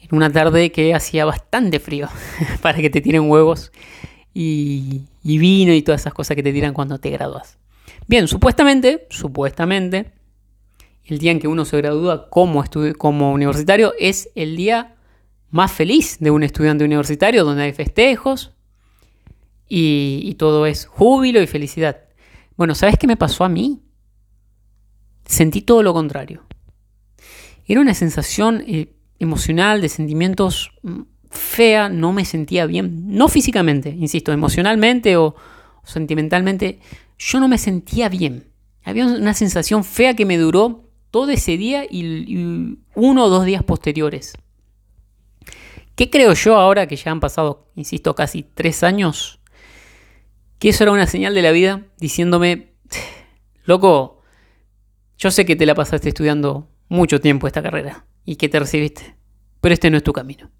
En 0.00 0.16
una 0.16 0.32
tarde 0.32 0.72
que 0.72 0.94
hacía 0.94 1.24
bastante 1.24 1.78
frío 1.80 2.08
para 2.62 2.78
que 2.78 2.88
te 2.88 3.00
tiren 3.00 3.30
huevos 3.30 3.70
y, 4.32 5.06
vino 5.22 5.72
y 5.74 5.82
todas 5.82 6.02
esas 6.02 6.14
cosas 6.14 6.36
que 6.36 6.42
te 6.42 6.52
tiran 6.52 6.72
cuando 6.72 6.98
te 6.98 7.10
gradúas. 7.10 7.58
Bien, 8.06 8.28
supuestamente, 8.28 9.06
supuestamente, 9.10 10.12
el 11.04 11.18
día 11.18 11.32
en 11.32 11.40
que 11.40 11.48
uno 11.48 11.64
se 11.64 11.76
gradúa 11.76 12.30
como, 12.30 12.64
como 12.96 13.32
universitario 13.32 13.92
es 13.98 14.30
el 14.34 14.56
día 14.56 14.94
más 15.50 15.72
feliz 15.72 16.18
de 16.20 16.30
un 16.30 16.42
estudiante 16.42 16.84
universitario, 16.84 17.44
donde 17.44 17.64
hay 17.64 17.72
festejos, 17.72 18.52
y, 19.68 20.34
todo 20.38 20.66
es 20.66 20.86
júbilo 20.86 21.42
y 21.42 21.46
felicidad. 21.46 22.00
Bueno, 22.56 22.74
¿sabes 22.74 22.96
qué 22.98 23.06
me 23.06 23.16
pasó 23.16 23.44
a 23.44 23.48
mí? 23.48 23.82
Sentí 25.26 25.60
todo 25.60 25.82
lo 25.82 25.92
contrario. 25.92 26.44
Era 27.66 27.80
una 27.80 27.92
sensación 27.92 28.64
eh, 28.66 28.94
emocional, 29.18 29.82
de 29.82 29.90
sentimientos 29.90 30.72
mm, 30.82 31.02
fea, 31.28 31.90
no 31.90 32.12
me 32.12 32.24
sentía 32.24 32.64
bien. 32.64 33.04
No 33.08 33.28
físicamente, 33.28 33.90
insisto, 33.90 34.32
emocionalmente 34.32 35.18
o, 35.18 35.36
sentimentalmente, 35.84 36.80
yo 37.18 37.40
no 37.40 37.48
me 37.48 37.58
sentía 37.58 38.08
bien. 38.08 38.44
Había 38.84 39.06
una 39.06 39.34
sensación 39.34 39.84
fea 39.84 40.14
que 40.14 40.24
me 40.24 40.38
duró 40.38 40.88
todo 41.10 41.30
ese 41.30 41.58
día 41.58 41.84
y 41.88 42.78
uno 42.94 43.24
o 43.24 43.28
dos 43.28 43.44
días 43.44 43.62
posteriores. 43.62 44.32
¿Qué 45.98 46.08
creo 46.08 46.32
yo 46.32 46.56
ahora 46.56 46.86
que 46.86 46.96
ya 46.96 47.10
han 47.10 47.20
pasado, 47.20 47.66
insisto, 47.74 48.14
casi 48.14 48.42
tres 48.42 48.82
años? 48.82 49.38
que 50.58 50.70
eso 50.70 50.84
era 50.84 50.92
una 50.92 51.06
señal 51.06 51.34
de 51.34 51.42
la 51.42 51.52
vida 51.52 51.82
diciéndome, 51.98 52.72
loco, 53.64 54.22
yo 55.16 55.30
sé 55.30 55.44
que 55.46 55.56
te 55.56 55.66
la 55.66 55.74
pasaste 55.74 56.08
estudiando 56.08 56.68
mucho 56.88 57.20
tiempo 57.20 57.46
esta 57.46 57.62
carrera 57.62 58.06
y 58.24 58.36
que 58.36 58.48
te 58.48 58.58
recibiste, 58.58 59.16
pero 59.60 59.72
este 59.72 59.90
no 59.90 59.96
es 59.96 60.02
tu 60.02 60.12
camino. 60.12 60.50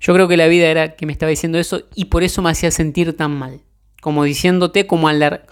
Yo 0.00 0.12
creo 0.12 0.28
que 0.28 0.36
la 0.36 0.48
vida 0.48 0.66
era 0.66 0.96
que 0.96 1.06
me 1.06 1.12
estaba 1.12 1.30
diciendo 1.30 1.58
eso 1.58 1.82
y 1.94 2.06
por 2.06 2.22
eso 2.22 2.42
me 2.42 2.50
hacía 2.50 2.70
sentir 2.70 3.16
tan 3.16 3.36
mal, 3.36 3.60
como 4.00 4.24
diciéndote, 4.24 4.86
como, 4.86 5.08
al, 5.08 5.46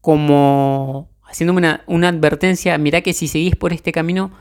como 0.00 1.10
haciéndome 1.24 1.58
una, 1.58 1.84
una 1.86 2.08
advertencia, 2.08 2.78
mira 2.78 3.00
que 3.00 3.12
si 3.12 3.28
seguís 3.28 3.56
por 3.56 3.72
este 3.72 3.92
camino, 3.92 4.32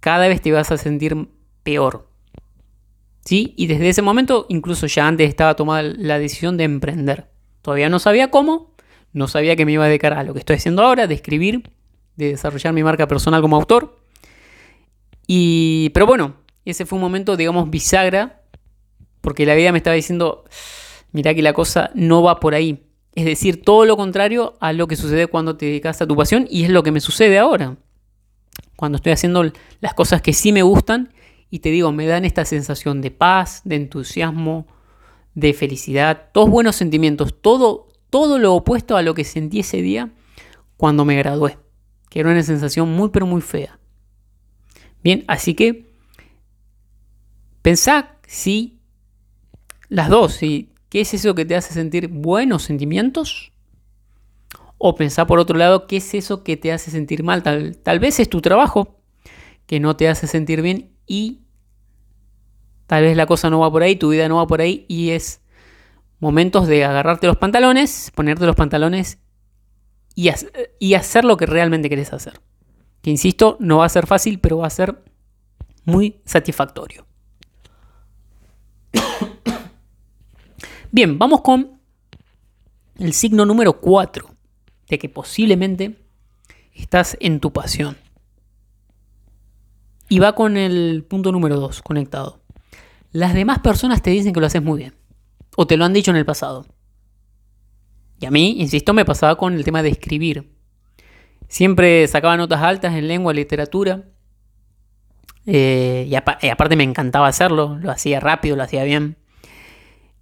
cada 0.00 0.28
vez 0.28 0.42
te 0.42 0.52
vas 0.52 0.70
a 0.72 0.78
sentir 0.78 1.28
peor. 1.62 2.07
¿Sí? 3.24 3.54
Y 3.56 3.66
desde 3.66 3.88
ese 3.88 4.02
momento, 4.02 4.46
incluso 4.48 4.86
ya 4.86 5.06
antes 5.06 5.28
estaba 5.28 5.54
tomada 5.54 5.82
la 5.82 6.18
decisión 6.18 6.56
de 6.56 6.64
emprender. 6.64 7.26
Todavía 7.62 7.88
no 7.88 7.98
sabía 7.98 8.30
cómo, 8.30 8.74
no 9.12 9.28
sabía 9.28 9.56
que 9.56 9.66
me 9.66 9.72
iba 9.72 9.84
a 9.84 9.88
dedicar 9.88 10.14
a 10.14 10.22
lo 10.22 10.32
que 10.32 10.40
estoy 10.40 10.56
haciendo 10.56 10.82
ahora, 10.82 11.06
de 11.06 11.14
escribir, 11.14 11.70
de 12.16 12.30
desarrollar 12.30 12.72
mi 12.72 12.82
marca 12.82 13.06
personal 13.06 13.42
como 13.42 13.56
autor. 13.56 13.96
Y, 15.26 15.90
pero 15.90 16.06
bueno, 16.06 16.36
ese 16.64 16.86
fue 16.86 16.96
un 16.96 17.02
momento, 17.02 17.36
digamos, 17.36 17.68
bisagra, 17.70 18.42
porque 19.20 19.46
la 19.46 19.54
vida 19.54 19.72
me 19.72 19.78
estaba 19.78 19.94
diciendo, 19.94 20.44
mira 21.12 21.34
que 21.34 21.42
la 21.42 21.52
cosa 21.52 21.90
no 21.94 22.22
va 22.22 22.40
por 22.40 22.54
ahí. 22.54 22.84
Es 23.14 23.24
decir, 23.24 23.62
todo 23.62 23.84
lo 23.84 23.96
contrario 23.96 24.54
a 24.60 24.72
lo 24.72 24.86
que 24.86 24.96
sucede 24.96 25.26
cuando 25.26 25.56
te 25.56 25.66
dedicas 25.66 26.00
a 26.00 26.06
tu 26.06 26.16
pasión 26.16 26.46
y 26.48 26.64
es 26.64 26.70
lo 26.70 26.82
que 26.82 26.92
me 26.92 27.00
sucede 27.00 27.38
ahora. 27.38 27.76
Cuando 28.76 28.96
estoy 28.96 29.12
haciendo 29.12 29.50
las 29.80 29.94
cosas 29.94 30.22
que 30.22 30.32
sí 30.32 30.52
me 30.52 30.62
gustan 30.62 31.12
y 31.50 31.60
te 31.60 31.70
digo, 31.70 31.92
me 31.92 32.06
dan 32.06 32.24
esta 32.24 32.44
sensación 32.44 33.00
de 33.00 33.10
paz, 33.10 33.62
de 33.64 33.76
entusiasmo, 33.76 34.66
de 35.34 35.54
felicidad, 35.54 36.30
todos 36.32 36.50
buenos 36.50 36.76
sentimientos, 36.76 37.40
todo, 37.40 37.88
todo 38.10 38.38
lo 38.38 38.54
opuesto 38.54 38.96
a 38.96 39.02
lo 39.02 39.14
que 39.14 39.24
sentí 39.24 39.60
ese 39.60 39.80
día 39.80 40.10
cuando 40.76 41.04
me 41.04 41.16
gradué, 41.16 41.58
que 42.10 42.20
era 42.20 42.30
una 42.30 42.42
sensación 42.42 42.92
muy 42.92 43.10
pero 43.10 43.26
muy 43.26 43.40
fea. 43.40 43.78
Bien, 45.02 45.24
así 45.28 45.54
que 45.54 45.86
pensá 47.62 48.16
si 48.26 48.80
las 49.88 50.08
dos, 50.08 50.34
si 50.34 50.72
qué 50.88 51.00
es 51.00 51.14
eso 51.14 51.34
que 51.34 51.44
te 51.44 51.56
hace 51.56 51.72
sentir 51.72 52.08
buenos 52.08 52.64
sentimientos 52.64 53.52
o 54.76 54.94
pensá 54.94 55.26
por 55.26 55.38
otro 55.38 55.56
lado 55.56 55.86
qué 55.86 55.96
es 55.96 56.14
eso 56.14 56.44
que 56.44 56.56
te 56.56 56.72
hace 56.72 56.90
sentir 56.90 57.22
mal. 57.22 57.42
Tal, 57.42 57.76
tal 57.78 57.98
vez 57.98 58.20
es 58.20 58.28
tu 58.28 58.40
trabajo 58.40 59.00
que 59.66 59.80
no 59.80 59.96
te 59.96 60.08
hace 60.08 60.26
sentir 60.26 60.62
bien 60.62 60.97
y 61.08 61.40
Tal 62.88 63.02
vez 63.02 63.16
la 63.18 63.26
cosa 63.26 63.50
no 63.50 63.60
va 63.60 63.70
por 63.70 63.82
ahí, 63.82 63.96
tu 63.96 64.08
vida 64.08 64.26
no 64.30 64.36
va 64.36 64.46
por 64.46 64.62
ahí 64.62 64.86
y 64.88 65.10
es 65.10 65.42
momentos 66.20 66.66
de 66.66 66.86
agarrarte 66.86 67.26
los 67.26 67.36
pantalones, 67.36 68.10
ponerte 68.14 68.46
los 68.46 68.56
pantalones 68.56 69.18
y, 70.14 70.30
y 70.78 70.94
hacer 70.94 71.26
lo 71.26 71.36
que 71.36 71.44
realmente 71.44 71.90
querés 71.90 72.14
hacer. 72.14 72.40
Que 73.02 73.10
insisto, 73.10 73.58
no 73.60 73.76
va 73.76 73.84
a 73.84 73.90
ser 73.90 74.06
fácil, 74.06 74.40
pero 74.40 74.56
va 74.56 74.68
a 74.68 74.70
ser 74.70 75.02
muy 75.84 76.22
satisfactorio. 76.24 77.06
Bien, 80.90 81.18
vamos 81.18 81.42
con 81.42 81.78
el 82.98 83.12
signo 83.12 83.44
número 83.44 83.80
4 83.80 84.30
de 84.88 84.98
que 84.98 85.10
posiblemente 85.10 85.94
estás 86.72 87.18
en 87.20 87.38
tu 87.38 87.52
pasión. 87.52 87.98
Y 90.08 90.18
va 90.20 90.34
con 90.34 90.56
el 90.56 91.04
punto 91.04 91.32
número 91.32 91.60
2 91.60 91.82
conectado 91.82 92.40
las 93.12 93.34
demás 93.34 93.60
personas 93.60 94.02
te 94.02 94.10
dicen 94.10 94.32
que 94.32 94.40
lo 94.40 94.46
haces 94.46 94.62
muy 94.62 94.78
bien. 94.78 94.94
O 95.56 95.66
te 95.66 95.76
lo 95.76 95.84
han 95.84 95.92
dicho 95.92 96.10
en 96.10 96.16
el 96.16 96.24
pasado. 96.24 96.66
Y 98.20 98.26
a 98.26 98.30
mí, 98.30 98.56
insisto, 98.58 98.92
me 98.92 99.04
pasaba 99.04 99.36
con 99.36 99.54
el 99.54 99.64
tema 99.64 99.82
de 99.82 99.90
escribir. 99.90 100.52
Siempre 101.48 102.06
sacaba 102.06 102.36
notas 102.36 102.62
altas 102.62 102.94
en 102.94 103.08
lengua, 103.08 103.32
literatura. 103.32 104.04
Eh, 105.46 106.06
y, 106.08 106.14
aparte 106.14 106.76
me 106.76 106.84
encantaba 106.84 107.26
hacerlo, 107.26 107.78
lo 107.80 107.90
hacía 107.90 108.20
rápido, 108.20 108.56
lo 108.56 108.62
hacía 108.62 108.84
bien. 108.84 109.16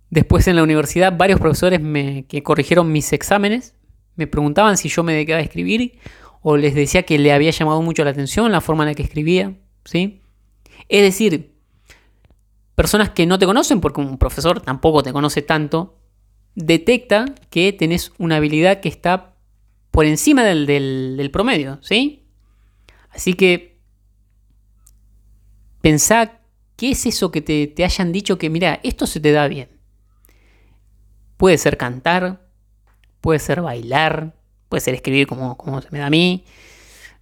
Después 0.08 0.46
en 0.46 0.54
la 0.54 0.62
universidad 0.62 1.16
varios 1.16 1.40
profesores 1.40 1.80
me, 1.80 2.26
que 2.26 2.44
corrigieron 2.44 2.92
mis 2.92 3.12
exámenes 3.12 3.74
me 4.14 4.28
preguntaban 4.28 4.78
si 4.78 4.88
yo 4.88 5.02
me 5.02 5.12
dedicaba 5.12 5.40
a 5.40 5.42
escribir 5.42 5.98
o 6.40 6.56
les 6.56 6.76
decía 6.76 7.02
que 7.02 7.18
le 7.18 7.32
había 7.32 7.50
llamado 7.50 7.82
mucho 7.82 8.04
la 8.04 8.10
atención 8.10 8.52
la 8.52 8.60
forma 8.60 8.84
en 8.84 8.90
la 8.90 8.94
que 8.94 9.02
escribía, 9.02 9.54
¿sí? 9.86 10.20
Es 10.88 11.02
decir, 11.02 11.54
personas 12.74 13.10
que 13.10 13.26
no 13.26 13.38
te 13.38 13.46
conocen, 13.46 13.80
porque 13.80 14.00
un 14.00 14.18
profesor 14.18 14.60
tampoco 14.60 15.02
te 15.02 15.12
conoce 15.12 15.42
tanto, 15.42 15.98
detecta 16.54 17.26
que 17.50 17.72
tenés 17.72 18.12
una 18.18 18.36
habilidad 18.36 18.80
que 18.80 18.88
está 18.88 19.34
por 19.90 20.04
encima 20.04 20.44
del, 20.44 21.30
promedio, 21.32 21.78
¿sí? 21.82 22.26
Así 23.10 23.34
que 23.34 23.78
pensá 25.80 26.40
qué 26.76 26.90
es 26.90 27.06
eso 27.06 27.30
que 27.30 27.40
te, 27.40 27.66
te 27.66 27.84
hayan 27.84 28.12
dicho 28.12 28.36
que, 28.36 28.50
mira, 28.50 28.80
esto 28.82 29.06
se 29.06 29.20
te 29.20 29.32
da 29.32 29.48
bien. 29.48 29.70
Puede 31.38 31.56
ser 31.56 31.78
cantar, 31.78 32.46
puede 33.20 33.38
ser 33.38 33.62
bailar, 33.62 34.36
puede 34.68 34.80
ser 34.82 34.94
escribir 34.94 35.26
como, 35.26 35.56
como 35.56 35.80
se 35.80 35.88
me 35.90 35.98
da 35.98 36.06
a 36.06 36.10
mí, 36.10 36.44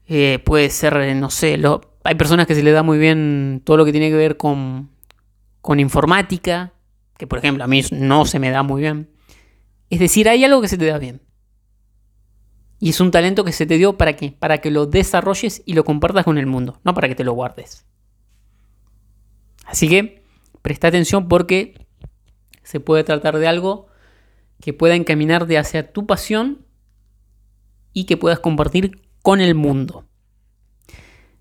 eh, 0.08 0.38
puede 0.44 0.70
ser, 0.70 1.14
no 1.16 1.30
sé, 1.30 1.56
lo, 1.56 1.93
hay 2.04 2.14
personas 2.14 2.46
que 2.46 2.54
se 2.54 2.62
les 2.62 2.74
da 2.74 2.82
muy 2.82 2.98
bien 2.98 3.62
todo 3.64 3.78
lo 3.78 3.84
que 3.84 3.92
tiene 3.92 4.10
que 4.10 4.16
ver 4.16 4.36
con, 4.36 4.90
con 5.62 5.80
informática, 5.80 6.74
que 7.16 7.26
por 7.26 7.38
ejemplo 7.38 7.64
a 7.64 7.66
mí 7.66 7.82
no 7.90 8.26
se 8.26 8.38
me 8.38 8.50
da 8.50 8.62
muy 8.62 8.82
bien. 8.82 9.10
Es 9.88 10.00
decir, 10.00 10.28
hay 10.28 10.44
algo 10.44 10.60
que 10.60 10.68
se 10.68 10.76
te 10.76 10.84
da 10.84 10.98
bien. 10.98 11.22
Y 12.78 12.90
es 12.90 13.00
un 13.00 13.10
talento 13.10 13.44
que 13.44 13.52
se 13.52 13.64
te 13.64 13.78
dio 13.78 13.96
para 13.96 14.14
qué? 14.14 14.32
Para 14.38 14.58
que 14.58 14.70
lo 14.70 14.84
desarrolles 14.84 15.62
y 15.64 15.72
lo 15.72 15.84
compartas 15.84 16.24
con 16.24 16.36
el 16.36 16.46
mundo, 16.46 16.78
no 16.84 16.92
para 16.92 17.08
que 17.08 17.14
te 17.14 17.24
lo 17.24 17.32
guardes. 17.32 17.86
Así 19.64 19.88
que 19.88 20.22
presta 20.60 20.88
atención 20.88 21.28
porque 21.28 21.86
se 22.62 22.80
puede 22.80 23.04
tratar 23.04 23.38
de 23.38 23.46
algo 23.46 23.86
que 24.60 24.74
pueda 24.74 24.94
encaminarte 24.94 25.56
hacia 25.56 25.92
tu 25.92 26.06
pasión 26.06 26.66
y 27.94 28.04
que 28.04 28.18
puedas 28.18 28.40
compartir 28.40 29.08
con 29.22 29.40
el 29.40 29.54
mundo. 29.54 30.04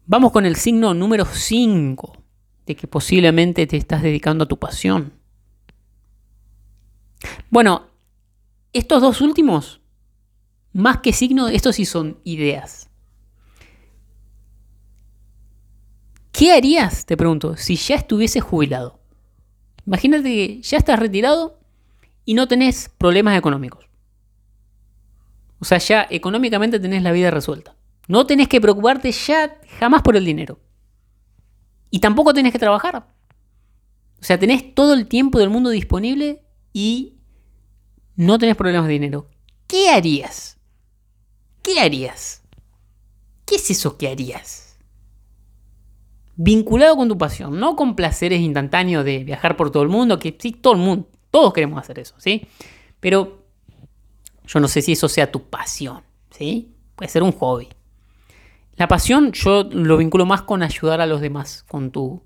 Vamos 0.06 0.34
con 0.34 0.46
el 0.46 0.58
signo 0.58 0.94
número 0.94 1.26
5 1.26 2.18
de 2.66 2.76
que 2.76 2.88
posiblemente 2.88 3.66
te 3.68 3.78
estás 3.78 4.02
dedicando 4.02 4.44
a 4.44 4.48
tu 4.48 4.60
pasión. 4.60 5.14
Bueno, 7.50 7.88
estos 8.74 9.02
dos 9.02 9.22
últimos, 9.22 9.80
más 10.74 10.98
que 10.98 11.14
signo, 11.14 11.48
estos 11.48 11.78
sí 11.78 11.86
son 11.86 12.20
ideas. 12.26 12.90
¿Qué 16.34 16.52
harías, 16.52 17.06
te 17.06 17.16
pregunto, 17.16 17.56
si 17.56 17.78
ya 17.78 17.96
estuviese 17.96 18.42
jubilado? 18.42 19.00
Imagínate 19.86 20.24
que 20.24 20.62
ya 20.62 20.78
estás 20.78 21.00
retirado 21.00 21.60
y 22.26 22.34
no 22.34 22.48
tenés 22.48 22.90
problemas 22.98 23.38
económicos. 23.38 23.88
O 25.60 25.66
sea, 25.66 25.78
ya 25.78 26.06
económicamente 26.10 26.80
tenés 26.80 27.04
la 27.04 27.14
vida 27.14 27.32
resuelta. 27.32 27.76
No 28.08 28.26
tenés 28.26 28.48
que 28.48 28.62
preocuparte 28.62 29.12
ya 29.12 29.60
jamás 29.80 30.02
por 30.02 30.16
el 30.16 30.26
dinero. 30.26 30.60
Y 31.90 32.00
tampoco 32.00 32.34
tenés 32.34 32.52
que 32.52 32.60
trabajar. 32.60 33.08
O 34.20 34.24
sea, 34.24 34.40
tenés 34.40 34.74
todo 34.74 34.94
el 34.94 35.08
tiempo 35.08 35.40
del 35.40 35.50
mundo 35.50 35.70
disponible 35.70 36.44
y 36.72 37.18
no 38.16 38.38
tenés 38.38 38.56
problemas 38.56 38.88
de 38.88 38.94
dinero. 38.94 39.30
¿Qué 39.68 39.90
harías? 39.90 40.58
¿Qué 41.62 41.80
harías? 41.80 42.42
¿Qué 43.46 43.56
es 43.56 43.70
eso 43.70 43.98
que 43.98 44.08
harías? 44.08 44.78
Vinculado 46.36 46.96
con 46.96 47.08
tu 47.08 47.18
pasión, 47.18 47.60
no 47.60 47.76
con 47.76 47.96
placeres 47.96 48.42
instantáneos 48.42 49.06
de 49.06 49.24
viajar 49.24 49.56
por 49.56 49.72
todo 49.72 49.84
el 49.84 49.90
mundo, 49.90 50.20
que 50.20 50.36
sí, 50.40 50.52
todo 50.52 50.74
el 50.74 50.80
mundo, 50.80 51.08
todos 51.30 51.54
queremos 51.54 51.80
hacer 51.80 52.00
eso, 52.00 52.16
¿sí? 52.18 52.48
Pero 53.00 53.44
yo 54.48 54.60
no 54.60 54.68
sé 54.68 54.82
si 54.82 54.94
eso 54.94 55.08
sea 55.08 55.32
tu 55.32 55.44
pasión, 55.44 56.02
¿sí? 56.32 56.74
Puede 56.96 57.10
ser 57.10 57.24
un 57.24 57.32
hobby. 57.34 57.70
La 58.76 58.88
pasión 58.88 59.32
yo 59.32 59.64
lo 59.64 59.98
vinculo 59.98 60.26
más 60.26 60.42
con 60.42 60.64
ayudar 60.64 61.02
a 61.02 61.06
los 61.06 61.22
demás, 61.22 61.64
con 61.68 61.92
tu, 61.92 62.24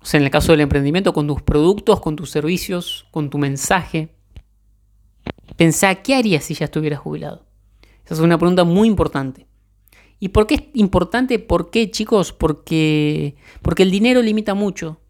o 0.00 0.04
sea, 0.04 0.18
en 0.18 0.24
el 0.24 0.30
caso 0.30 0.52
del 0.52 0.60
emprendimiento, 0.60 1.12
con 1.12 1.26
tus 1.26 1.42
productos, 1.42 2.00
con 2.00 2.16
tus 2.16 2.30
servicios, 2.30 3.06
con 3.10 3.30
tu 3.30 3.38
mensaje. 3.38 4.14
Pensá, 5.56 5.96
¿qué 5.96 6.14
harías 6.14 6.44
si 6.44 6.54
ya 6.54 6.66
estuvieras 6.66 7.00
jubilado? 7.00 7.46
Esa 8.04 8.14
es 8.14 8.20
una 8.20 8.38
pregunta 8.38 8.64
muy 8.64 8.86
importante. 8.88 9.46
¿Y 10.20 10.28
por 10.28 10.46
qué 10.46 10.54
es 10.54 10.62
importante? 10.74 11.38
¿Por 11.38 11.70
qué, 11.70 11.90
chicos? 11.90 12.32
Porque, 12.32 13.36
porque 13.62 13.82
el 13.82 13.90
dinero 13.90 14.22
limita 14.22 14.54
mucho 14.54 15.00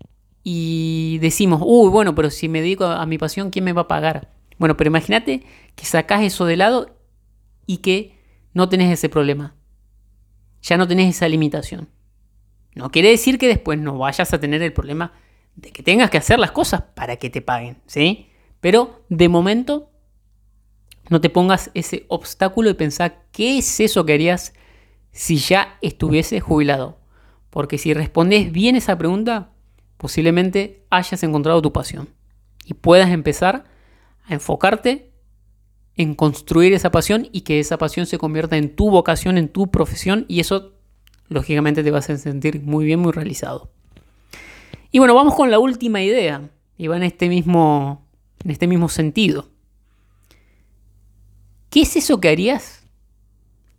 y 0.43 1.19
decimos, 1.21 1.61
uy, 1.65 1.91
bueno, 1.91 2.15
pero 2.15 2.31
si 2.31 2.49
me 2.49 2.61
dedico 2.61 2.85
a, 2.85 3.05
mi 3.07 3.19
pasión, 3.19 3.51
¿quién 3.51 3.65
me 3.65 3.73
va 3.73 3.83
a 3.83 3.89
pagar? 3.89 4.33
Bueno, 4.59 4.77
pero 4.77 4.89
imagínate 4.89 5.45
que 5.77 5.85
sacás 5.85 6.23
eso 6.23 6.45
de 6.47 6.57
lado 6.57 6.97
y 7.67 7.79
que 7.79 8.19
no 8.55 8.69
tenés 8.69 8.91
ese 8.91 9.09
problema. 9.09 9.58
Ya 10.63 10.77
no 10.77 10.89
tenés 10.89 11.17
esa 11.17 11.29
limitación. 11.29 11.89
No 12.75 12.91
quiere 12.91 13.11
decir 13.11 13.39
que 13.39 13.49
después 13.49 13.79
no 13.79 13.99
vayas 13.99 14.33
a 14.33 14.41
tener 14.41 14.63
el 14.63 14.73
problema 14.73 15.13
de 15.57 15.73
que 15.73 15.83
tengas 15.83 16.11
que 16.11 16.19
hacer 16.19 16.39
las 16.39 16.53
cosas 16.53 16.83
para 16.95 17.17
que 17.17 17.31
te 17.31 17.43
paguen, 17.43 17.79
¿sí? 17.87 18.29
Pero 18.61 19.05
de 19.09 19.29
momento 19.29 19.91
no 21.09 21.21
te 21.21 21.31
pongas 21.31 21.71
ese 21.75 22.05
obstáculo 22.09 22.71
y 22.71 22.75
pensar 22.75 23.25
qué 23.33 23.59
es 23.59 23.81
eso 23.81 24.05
que 24.05 24.15
harías 24.15 24.53
si 25.11 25.39
ya 25.39 25.79
estuviese 25.81 26.41
jubilado. 26.41 26.99
Porque 27.51 27.79
si 27.79 27.95
respondes 27.95 28.53
bien 28.53 28.77
esa 28.77 28.97
pregunta, 28.99 29.51
posiblemente 29.97 30.85
hayas 30.91 31.23
encontrado 31.23 31.63
tu 31.63 31.73
pasión 31.73 32.09
y 32.65 32.75
puedas 32.75 33.11
empezar 33.11 33.65
a 34.27 34.35
enfocarte 34.35 35.08
en 35.99 36.15
construir 36.15 36.73
esa 36.73 36.91
pasión 36.91 37.29
y 37.33 37.43
que 37.43 37.59
esa 37.59 37.77
pasión 37.77 38.07
se 38.07 38.19
convierta 38.19 38.57
en 38.57 38.75
tu 38.75 38.89
vocación, 38.91 39.37
en 39.37 39.49
tu 39.49 39.71
profesión 39.71 40.25
y 40.29 40.41
eso 40.41 40.73
lógicamente 41.29 41.83
te 41.83 41.91
vas 41.91 42.09
a 42.09 42.17
sentir 42.17 42.63
muy 42.63 42.87
bien, 42.87 43.01
muy 43.01 43.13
realizado. 43.13 43.71
Y 44.93 45.01
bueno, 45.01 45.15
vamos 45.15 45.35
con 45.35 45.51
la 45.51 45.59
última 45.59 46.01
idea 46.01 46.49
y 46.79 46.87
va 46.87 46.97
en 46.97 47.03
este 47.03 47.29
mismo, 47.29 48.07
en 48.45 48.53
este 48.53 48.69
mismo 48.69 48.89
sentido. 48.89 49.51
¿Qué 51.69 51.83
es 51.83 51.97
eso 51.97 52.21
que 52.21 52.29
harías 52.29 52.87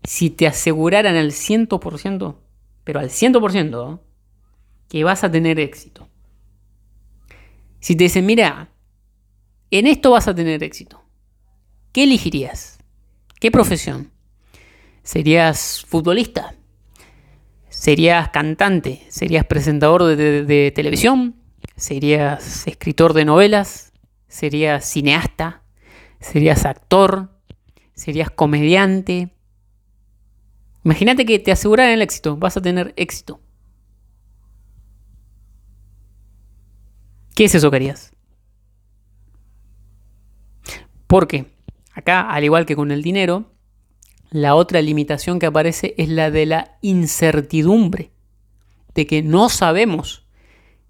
si 0.04 0.30
te 0.30 0.46
aseguraran 0.46 1.16
al 1.16 1.32
100%, 1.32 2.36
pero 2.84 3.00
al 3.00 3.10
100%, 3.10 4.02
que 4.90 5.04
vas 5.06 5.24
a 5.24 5.32
tener 5.32 5.58
éxito? 5.58 6.10
Si 7.80 7.96
te 7.96 8.04
dicen, 8.04 8.26
mira, 8.26 8.72
en 9.72 9.88
esto 9.88 10.12
vas 10.12 10.28
a 10.28 10.36
tener 10.36 10.62
éxito, 10.64 10.99
¿qué 11.92 12.04
elegirías? 12.04 12.80
¿Qué 13.40 13.52
profesión? 13.52 14.12
¿Serías 15.04 15.86
futbolista? 15.88 16.56
¿Serías 17.70 18.30
cantante? 18.30 19.06
¿Serías 19.10 19.46
presentador 19.46 20.04
de, 20.16 20.72
televisión? 20.76 21.36
¿Serías 21.76 22.68
escritor 22.68 23.14
de 23.14 23.26
novelas? 23.26 23.94
¿Serías 24.28 24.86
cineasta? 24.86 25.64
¿Serías 26.20 26.66
actor? 26.66 27.30
¿Serías 27.94 28.30
comediante? 28.30 29.34
Imagínate 30.84 31.26
que 31.26 31.40
te 31.40 31.52
aseguran 31.52 31.90
el 31.90 32.02
éxito, 32.02 32.38
vas 32.38 32.58
a 32.58 32.62
tener 32.62 32.94
éxito. 32.98 33.40
¿Qué 37.36 37.46
es 37.46 37.56
eso 37.56 37.70
que 37.70 37.78
harías? 37.78 38.12
Porque 41.08 41.46
acá, 41.94 42.30
al 42.30 42.44
igual 42.44 42.66
que 42.66 42.76
con 42.76 42.92
el 42.92 43.02
dinero, 43.02 43.52
la 44.32 44.56
otra 44.56 44.82
limitación 44.82 45.40
que 45.40 45.48
aparece 45.48 45.96
es 45.98 46.10
la 46.10 46.32
de 46.32 46.46
la 46.46 46.78
incertidumbre, 46.82 48.12
de 48.94 49.08
que 49.08 49.24
no 49.24 49.50
sabemos 49.50 50.28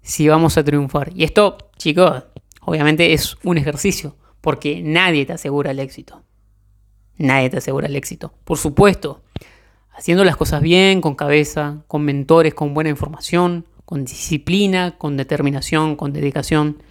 si 0.02 0.28
vamos 0.28 0.58
a 0.58 0.64
triunfar. 0.64 1.12
Y 1.14 1.24
esto, 1.24 1.58
chicos, 1.76 2.24
obviamente 2.60 3.12
es 3.12 3.36
un 3.42 3.58
ejercicio, 3.58 4.16
porque 4.40 4.82
nadie 4.82 5.26
te 5.26 5.32
asegura 5.32 5.70
el 5.70 5.78
éxito. 5.78 6.22
Nadie 7.16 7.50
te 7.50 7.58
asegura 7.58 7.86
el 7.86 7.96
éxito. 7.96 8.32
Por 8.44 8.56
supuesto, 8.56 9.22
haciendo 9.92 10.24
las 10.24 10.36
cosas 10.36 10.62
bien, 10.62 11.00
con 11.00 11.14
cabeza, 11.14 11.84
con 11.86 12.02
mentores, 12.02 12.54
con 12.54 12.72
buena 12.72 12.90
información, 12.90 13.66
con 13.84 14.04
disciplina, 14.04 14.96
con 14.96 15.16
determinación, 15.16 15.96
con 15.96 16.12
dedicación, 16.12 16.82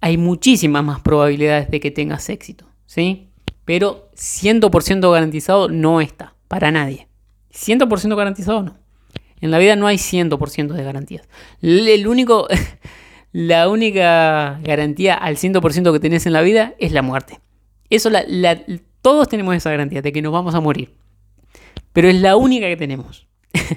hay 0.00 0.16
muchísimas 0.16 0.84
más 0.84 1.00
probabilidades 1.00 1.70
de 1.70 1.80
que 1.80 1.90
tengas 1.90 2.28
éxito, 2.28 2.67
¿sí? 2.88 3.28
Pero 3.64 4.10
100% 4.16 5.12
garantizado 5.12 5.68
no 5.68 6.00
está, 6.00 6.34
para 6.48 6.72
nadie. 6.72 7.06
100% 7.52 8.16
garantizado 8.16 8.62
no. 8.62 8.78
En 9.40 9.52
la 9.52 9.58
vida 9.58 9.76
no 9.76 9.86
hay 9.86 9.98
100% 9.98 10.72
de 10.72 10.82
garantías. 10.82 11.28
La 13.32 13.68
única 13.68 14.58
garantía 14.64 15.14
al 15.14 15.36
100% 15.36 15.92
que 15.92 16.00
tenés 16.00 16.24
en 16.24 16.32
la 16.32 16.40
vida 16.40 16.74
es 16.78 16.92
la 16.92 17.02
muerte. 17.02 17.40
Eso 17.90 18.10
todos 19.02 19.28
tenemos 19.28 19.54
esa 19.54 19.70
garantía 19.70 20.00
de 20.00 20.12
que 20.12 20.22
nos 20.22 20.32
vamos 20.32 20.54
a 20.54 20.60
morir. 20.60 20.96
Pero 21.92 22.08
es 22.08 22.16
la 22.16 22.36
única 22.36 22.66
que 22.66 22.76
tenemos. 22.76 23.28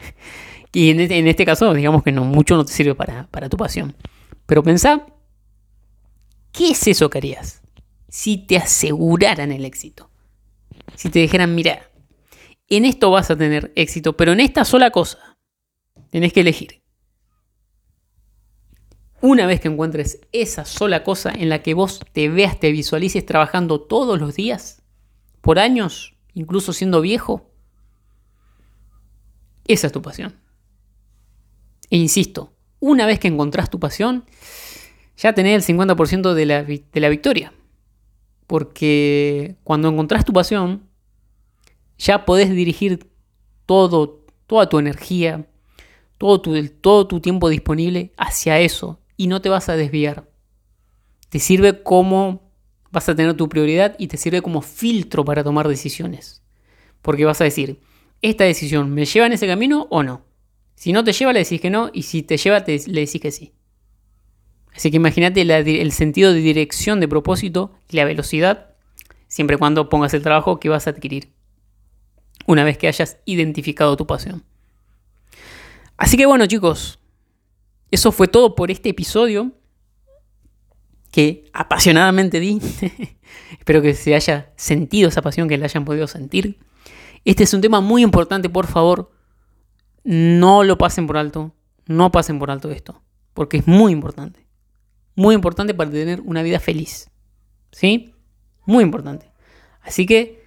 Y 0.74 0.89
este, 0.91 1.17
en 1.17 1.28
este, 1.28 1.45
caso, 1.45 1.74
digamos 1.74 2.02
que 2.02 2.13
no, 2.13 2.24
mucho 2.24 2.56
no 2.56 2.63
te 2.63 2.71
sirve 2.71 2.95
para, 2.95 3.28
tu 3.50 3.58
pasión. 3.58 3.93
Pero 4.45 4.63
pensá, 4.63 5.06
¿qué 6.54 6.69
es 6.69 6.88
eso 6.88 7.10
que 7.10 7.17
harías 7.17 7.61
si 8.12 8.38
te 8.38 8.58
aseguraran 8.58 9.54
el 9.54 9.63
éxito? 9.63 10.12
Si 10.95 11.10
te 11.10 11.19
dijeran, 11.19 11.56
mira, 11.56 11.89
en 12.67 12.84
esto 12.84 13.10
vas 13.10 13.32
a 13.32 13.38
tener 13.38 13.71
éxito, 13.76 14.17
pero 14.17 14.34
en 14.34 14.41
esta 14.41 14.65
sola 14.65 14.91
cosa 14.91 15.38
tenés 16.10 16.34
que 16.34 16.41
elegir. 16.41 16.82
Una 19.21 19.45
vez 19.45 19.62
que 19.62 19.69
encuentres 19.69 20.19
esa 20.34 20.65
sola 20.65 21.04
cosa 21.04 21.32
en 21.32 21.47
la 21.47 21.63
que 21.63 21.74
vos 21.74 22.02
te 22.12 22.28
veas, 22.28 22.60
te 22.60 22.71
visualices 22.71 23.26
trabajando 23.26 23.80
todos 23.80 24.19
los 24.19 24.36
días, 24.36 24.84
por 25.39 25.58
años, 25.58 26.15
incluso 26.34 26.74
siendo 26.74 27.00
viejo, 27.00 27.50
esa 29.67 29.88
es 29.88 29.93
tu 29.93 30.02
pasión. 30.02 30.36
E 31.89 31.97
insisto, 31.97 32.54
una 32.80 33.06
vez 33.06 33.19
que 33.19 33.30
encontrás 33.30 33.69
tu 33.69 33.80
pasión, 33.80 34.26
ya 35.15 35.34
tenés 35.34 35.69
el 35.69 35.78
50% 35.78 36.34
de 36.34 36.45
la, 36.45 36.63
de 36.63 37.00
la 37.00 37.10
victoria. 37.10 37.54
Porque 38.52 39.56
cuando 39.64 39.88
encontrás 39.88 40.26
tu 40.26 40.34
pasión, 40.34 40.84
ya 41.98 42.26
podés 42.26 42.50
dirigir 42.50 43.10
todo, 43.66 44.26
toda 44.46 44.68
tu 44.68 44.78
energía, 44.78 45.48
todo 46.18 46.42
tu, 46.42 46.68
todo 46.68 47.08
tu 47.08 47.22
tiempo 47.22 47.48
disponible 47.48 48.12
hacia 48.18 48.60
eso 48.60 49.00
y 49.16 49.28
no 49.28 49.42
te 49.42 49.48
vas 49.48 49.70
a 49.70 49.78
desviar. 49.78 50.30
Te 51.30 51.40
sirve 51.40 51.82
como 51.82 52.52
vas 52.92 53.08
a 53.08 53.16
tener 53.16 53.38
tu 53.38 53.48
prioridad 53.48 53.96
y 53.98 54.08
te 54.08 54.18
sirve 54.18 54.42
como 54.42 54.62
filtro 54.62 55.24
para 55.24 55.46
tomar 55.46 55.70
decisiones. 55.70 56.44
Porque 57.02 57.24
vas 57.24 57.40
a 57.40 57.46
decir, 57.46 57.80
¿esta 58.22 58.44
decisión 58.44 58.94
me 58.94 59.06
lleva 59.06 59.28
en 59.28 59.32
ese 59.32 59.48
camino 59.48 59.88
o 59.90 60.04
no? 60.04 60.26
Si 60.76 60.92
no 60.92 61.06
te 61.06 61.14
lleva, 61.14 61.32
le 61.32 61.40
decís 61.40 61.62
que 61.62 61.70
no, 61.70 61.90
y 61.94 62.02
si 62.02 62.22
te 62.22 62.36
lleva, 62.36 62.60
le 62.68 63.00
decís 63.00 63.22
que 63.22 63.32
sí. 63.32 63.54
Así 64.75 64.89
que 64.89 64.97
imagínate 64.97 65.41
el 65.41 65.91
sentido 65.91 66.34
de 66.34 66.39
dirección, 66.39 66.99
de 66.99 67.07
propósito 67.07 67.71
y 67.89 67.97
la 67.97 68.05
velocidad, 68.05 68.75
siempre 69.27 69.55
y 69.55 69.60
cuando 69.60 69.89
pongas 69.89 70.13
el 70.13 70.21
trabajo 70.21 70.60
que 70.60 70.69
vas 70.69 70.88
a 70.88 70.91
adquirir, 70.91 71.34
una 72.45 72.63
vez 72.63 72.77
que 72.77 72.88
hayas 72.88 73.17
identificado 73.25 73.97
tu 73.97 74.07
pasión. 74.07 74.43
Así 75.97 76.17
que 76.17 76.25
bueno 76.25 76.45
chicos, 76.47 76.99
eso 77.91 78.12
fue 78.12 78.27
todo 78.27 78.55
por 78.55 78.71
este 78.71 78.89
episodio 78.89 79.51
que 81.12 81.49
apasionadamente 81.53 82.39
di. 82.39 82.60
Espero 83.60 83.81
que 83.81 83.93
se 83.93 84.15
haya 84.15 84.51
sentido 84.55 85.10
esa 85.10 85.21
pasión, 85.21 85.47
que 85.47 85.57
la 85.57 85.65
hayan 85.65 85.86
podido 85.86 86.07
sentir. 86.07 86.57
Este 87.25 87.43
es 87.43 87.53
un 87.53 87.62
tema 87.62 87.81
muy 87.81 88.01
importante, 88.01 88.49
por 88.49 88.65
favor, 88.65 89.12
no 90.03 90.63
lo 90.63 90.77
pasen 90.77 91.05
por 91.05 91.17
alto, 91.17 91.53
no 91.86 92.12
pasen 92.12 92.39
por 92.39 92.49
alto 92.49 92.71
esto, 92.71 93.03
porque 93.34 93.57
es 93.57 93.67
muy 93.67 93.91
importante. 93.91 94.40
Muy 95.15 95.36
importante 95.36 95.74
para 95.74 95.91
tener 95.91 96.21
una 96.21 96.43
vida 96.43 96.60
feliz. 96.60 97.10
¿Sí? 97.71 98.13
Muy 98.65 98.84
importante. 98.84 99.32
Así 99.82 100.06
que 100.06 100.43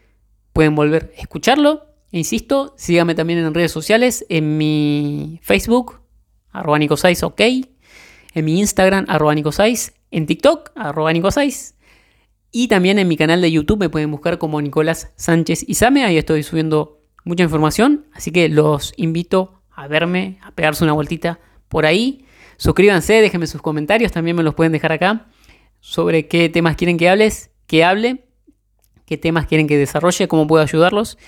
pueden 0.53 0.75
volver 0.75 1.13
a 1.17 1.21
escucharlo. 1.21 1.87
E 2.13 2.19
insisto, 2.19 2.75
síganme 2.77 3.15
también 3.15 3.41
en 3.41 3.53
redes 3.53 3.73
sociales, 3.73 4.25
en 4.29 4.57
mi 4.57 5.41
Facebook, 5.43 6.01
arroba 6.51 6.79
Nico6, 6.79 7.25
ok. 7.25 7.41
En 8.35 8.45
mi 8.45 8.59
Instagram, 8.61 9.07
arroba 9.09 9.35
Nico6. 9.35 9.93
En 10.11 10.27
TikTok, 10.27 10.71
arroba 10.77 11.13
Nico6. 11.13 11.75
Y 12.53 12.69
también 12.69 13.01
en 13.01 13.09
mi 13.09 13.17
canal 13.17 13.41
de 13.41 13.51
YouTube 13.51 13.81
me 13.81 13.89
pueden 13.89 14.13
buscar 14.13 14.39
como 14.39 14.63
Nicolás 14.63 15.13
Sánchez 15.17 15.69
Izame. 15.69 16.05
Ahí 16.05 16.19
estoy 16.19 16.45
subiendo 16.45 17.01
mucha 17.25 17.43
información. 17.43 18.07
Así 18.13 18.31
que 18.31 18.49
los 18.49 18.93
invito 18.97 19.61
a 19.73 19.89
verme, 19.89 20.39
a 20.41 20.53
pegarse 20.53 20.85
una 20.85 20.93
vueltita 20.93 21.41
por 21.69 21.85
ahí. 21.85 22.25
Suscríbanse, 22.57 23.15
déjenme 23.15 23.47
sus 23.47 23.63
comentarios, 23.63 24.13
también 24.13 24.37
me 24.37 24.43
los 24.43 24.55
pueden 24.55 24.73
dejar 24.73 24.93
acá 24.93 25.27
sobre 25.81 26.29
qué 26.29 26.49
temas 26.49 26.77
quieren 26.77 26.97
que 26.97 27.09
hables, 27.09 27.51
que 27.67 27.85
hable, 27.85 28.25
qué 29.07 29.19
temas 29.19 29.47
quieren 29.47 29.67
que 29.67 29.77
desarrolle, 29.77 30.29
cómo 30.29 30.47
puedo 30.47 30.63
ayudarlos. 30.63 31.19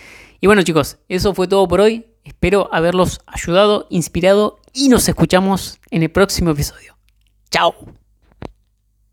Y 0.41 0.47
bueno 0.47 0.63
chicos, 0.63 0.99
eso 1.09 1.35
fue 1.35 1.49
todo 1.49 1.67
por 1.69 1.81
hoy. 1.81 2.07
Espero 2.25 2.69
haberlos 2.73 3.21
ayudado, 3.27 3.87
inspirado 3.91 4.59
y 4.73 4.89
nos 4.89 5.09
escuchamos 5.09 5.79
en 5.91 6.03
el 6.03 6.11
próximo 6.11 6.51
episodio. 6.51 6.97
Chao. 7.51 7.75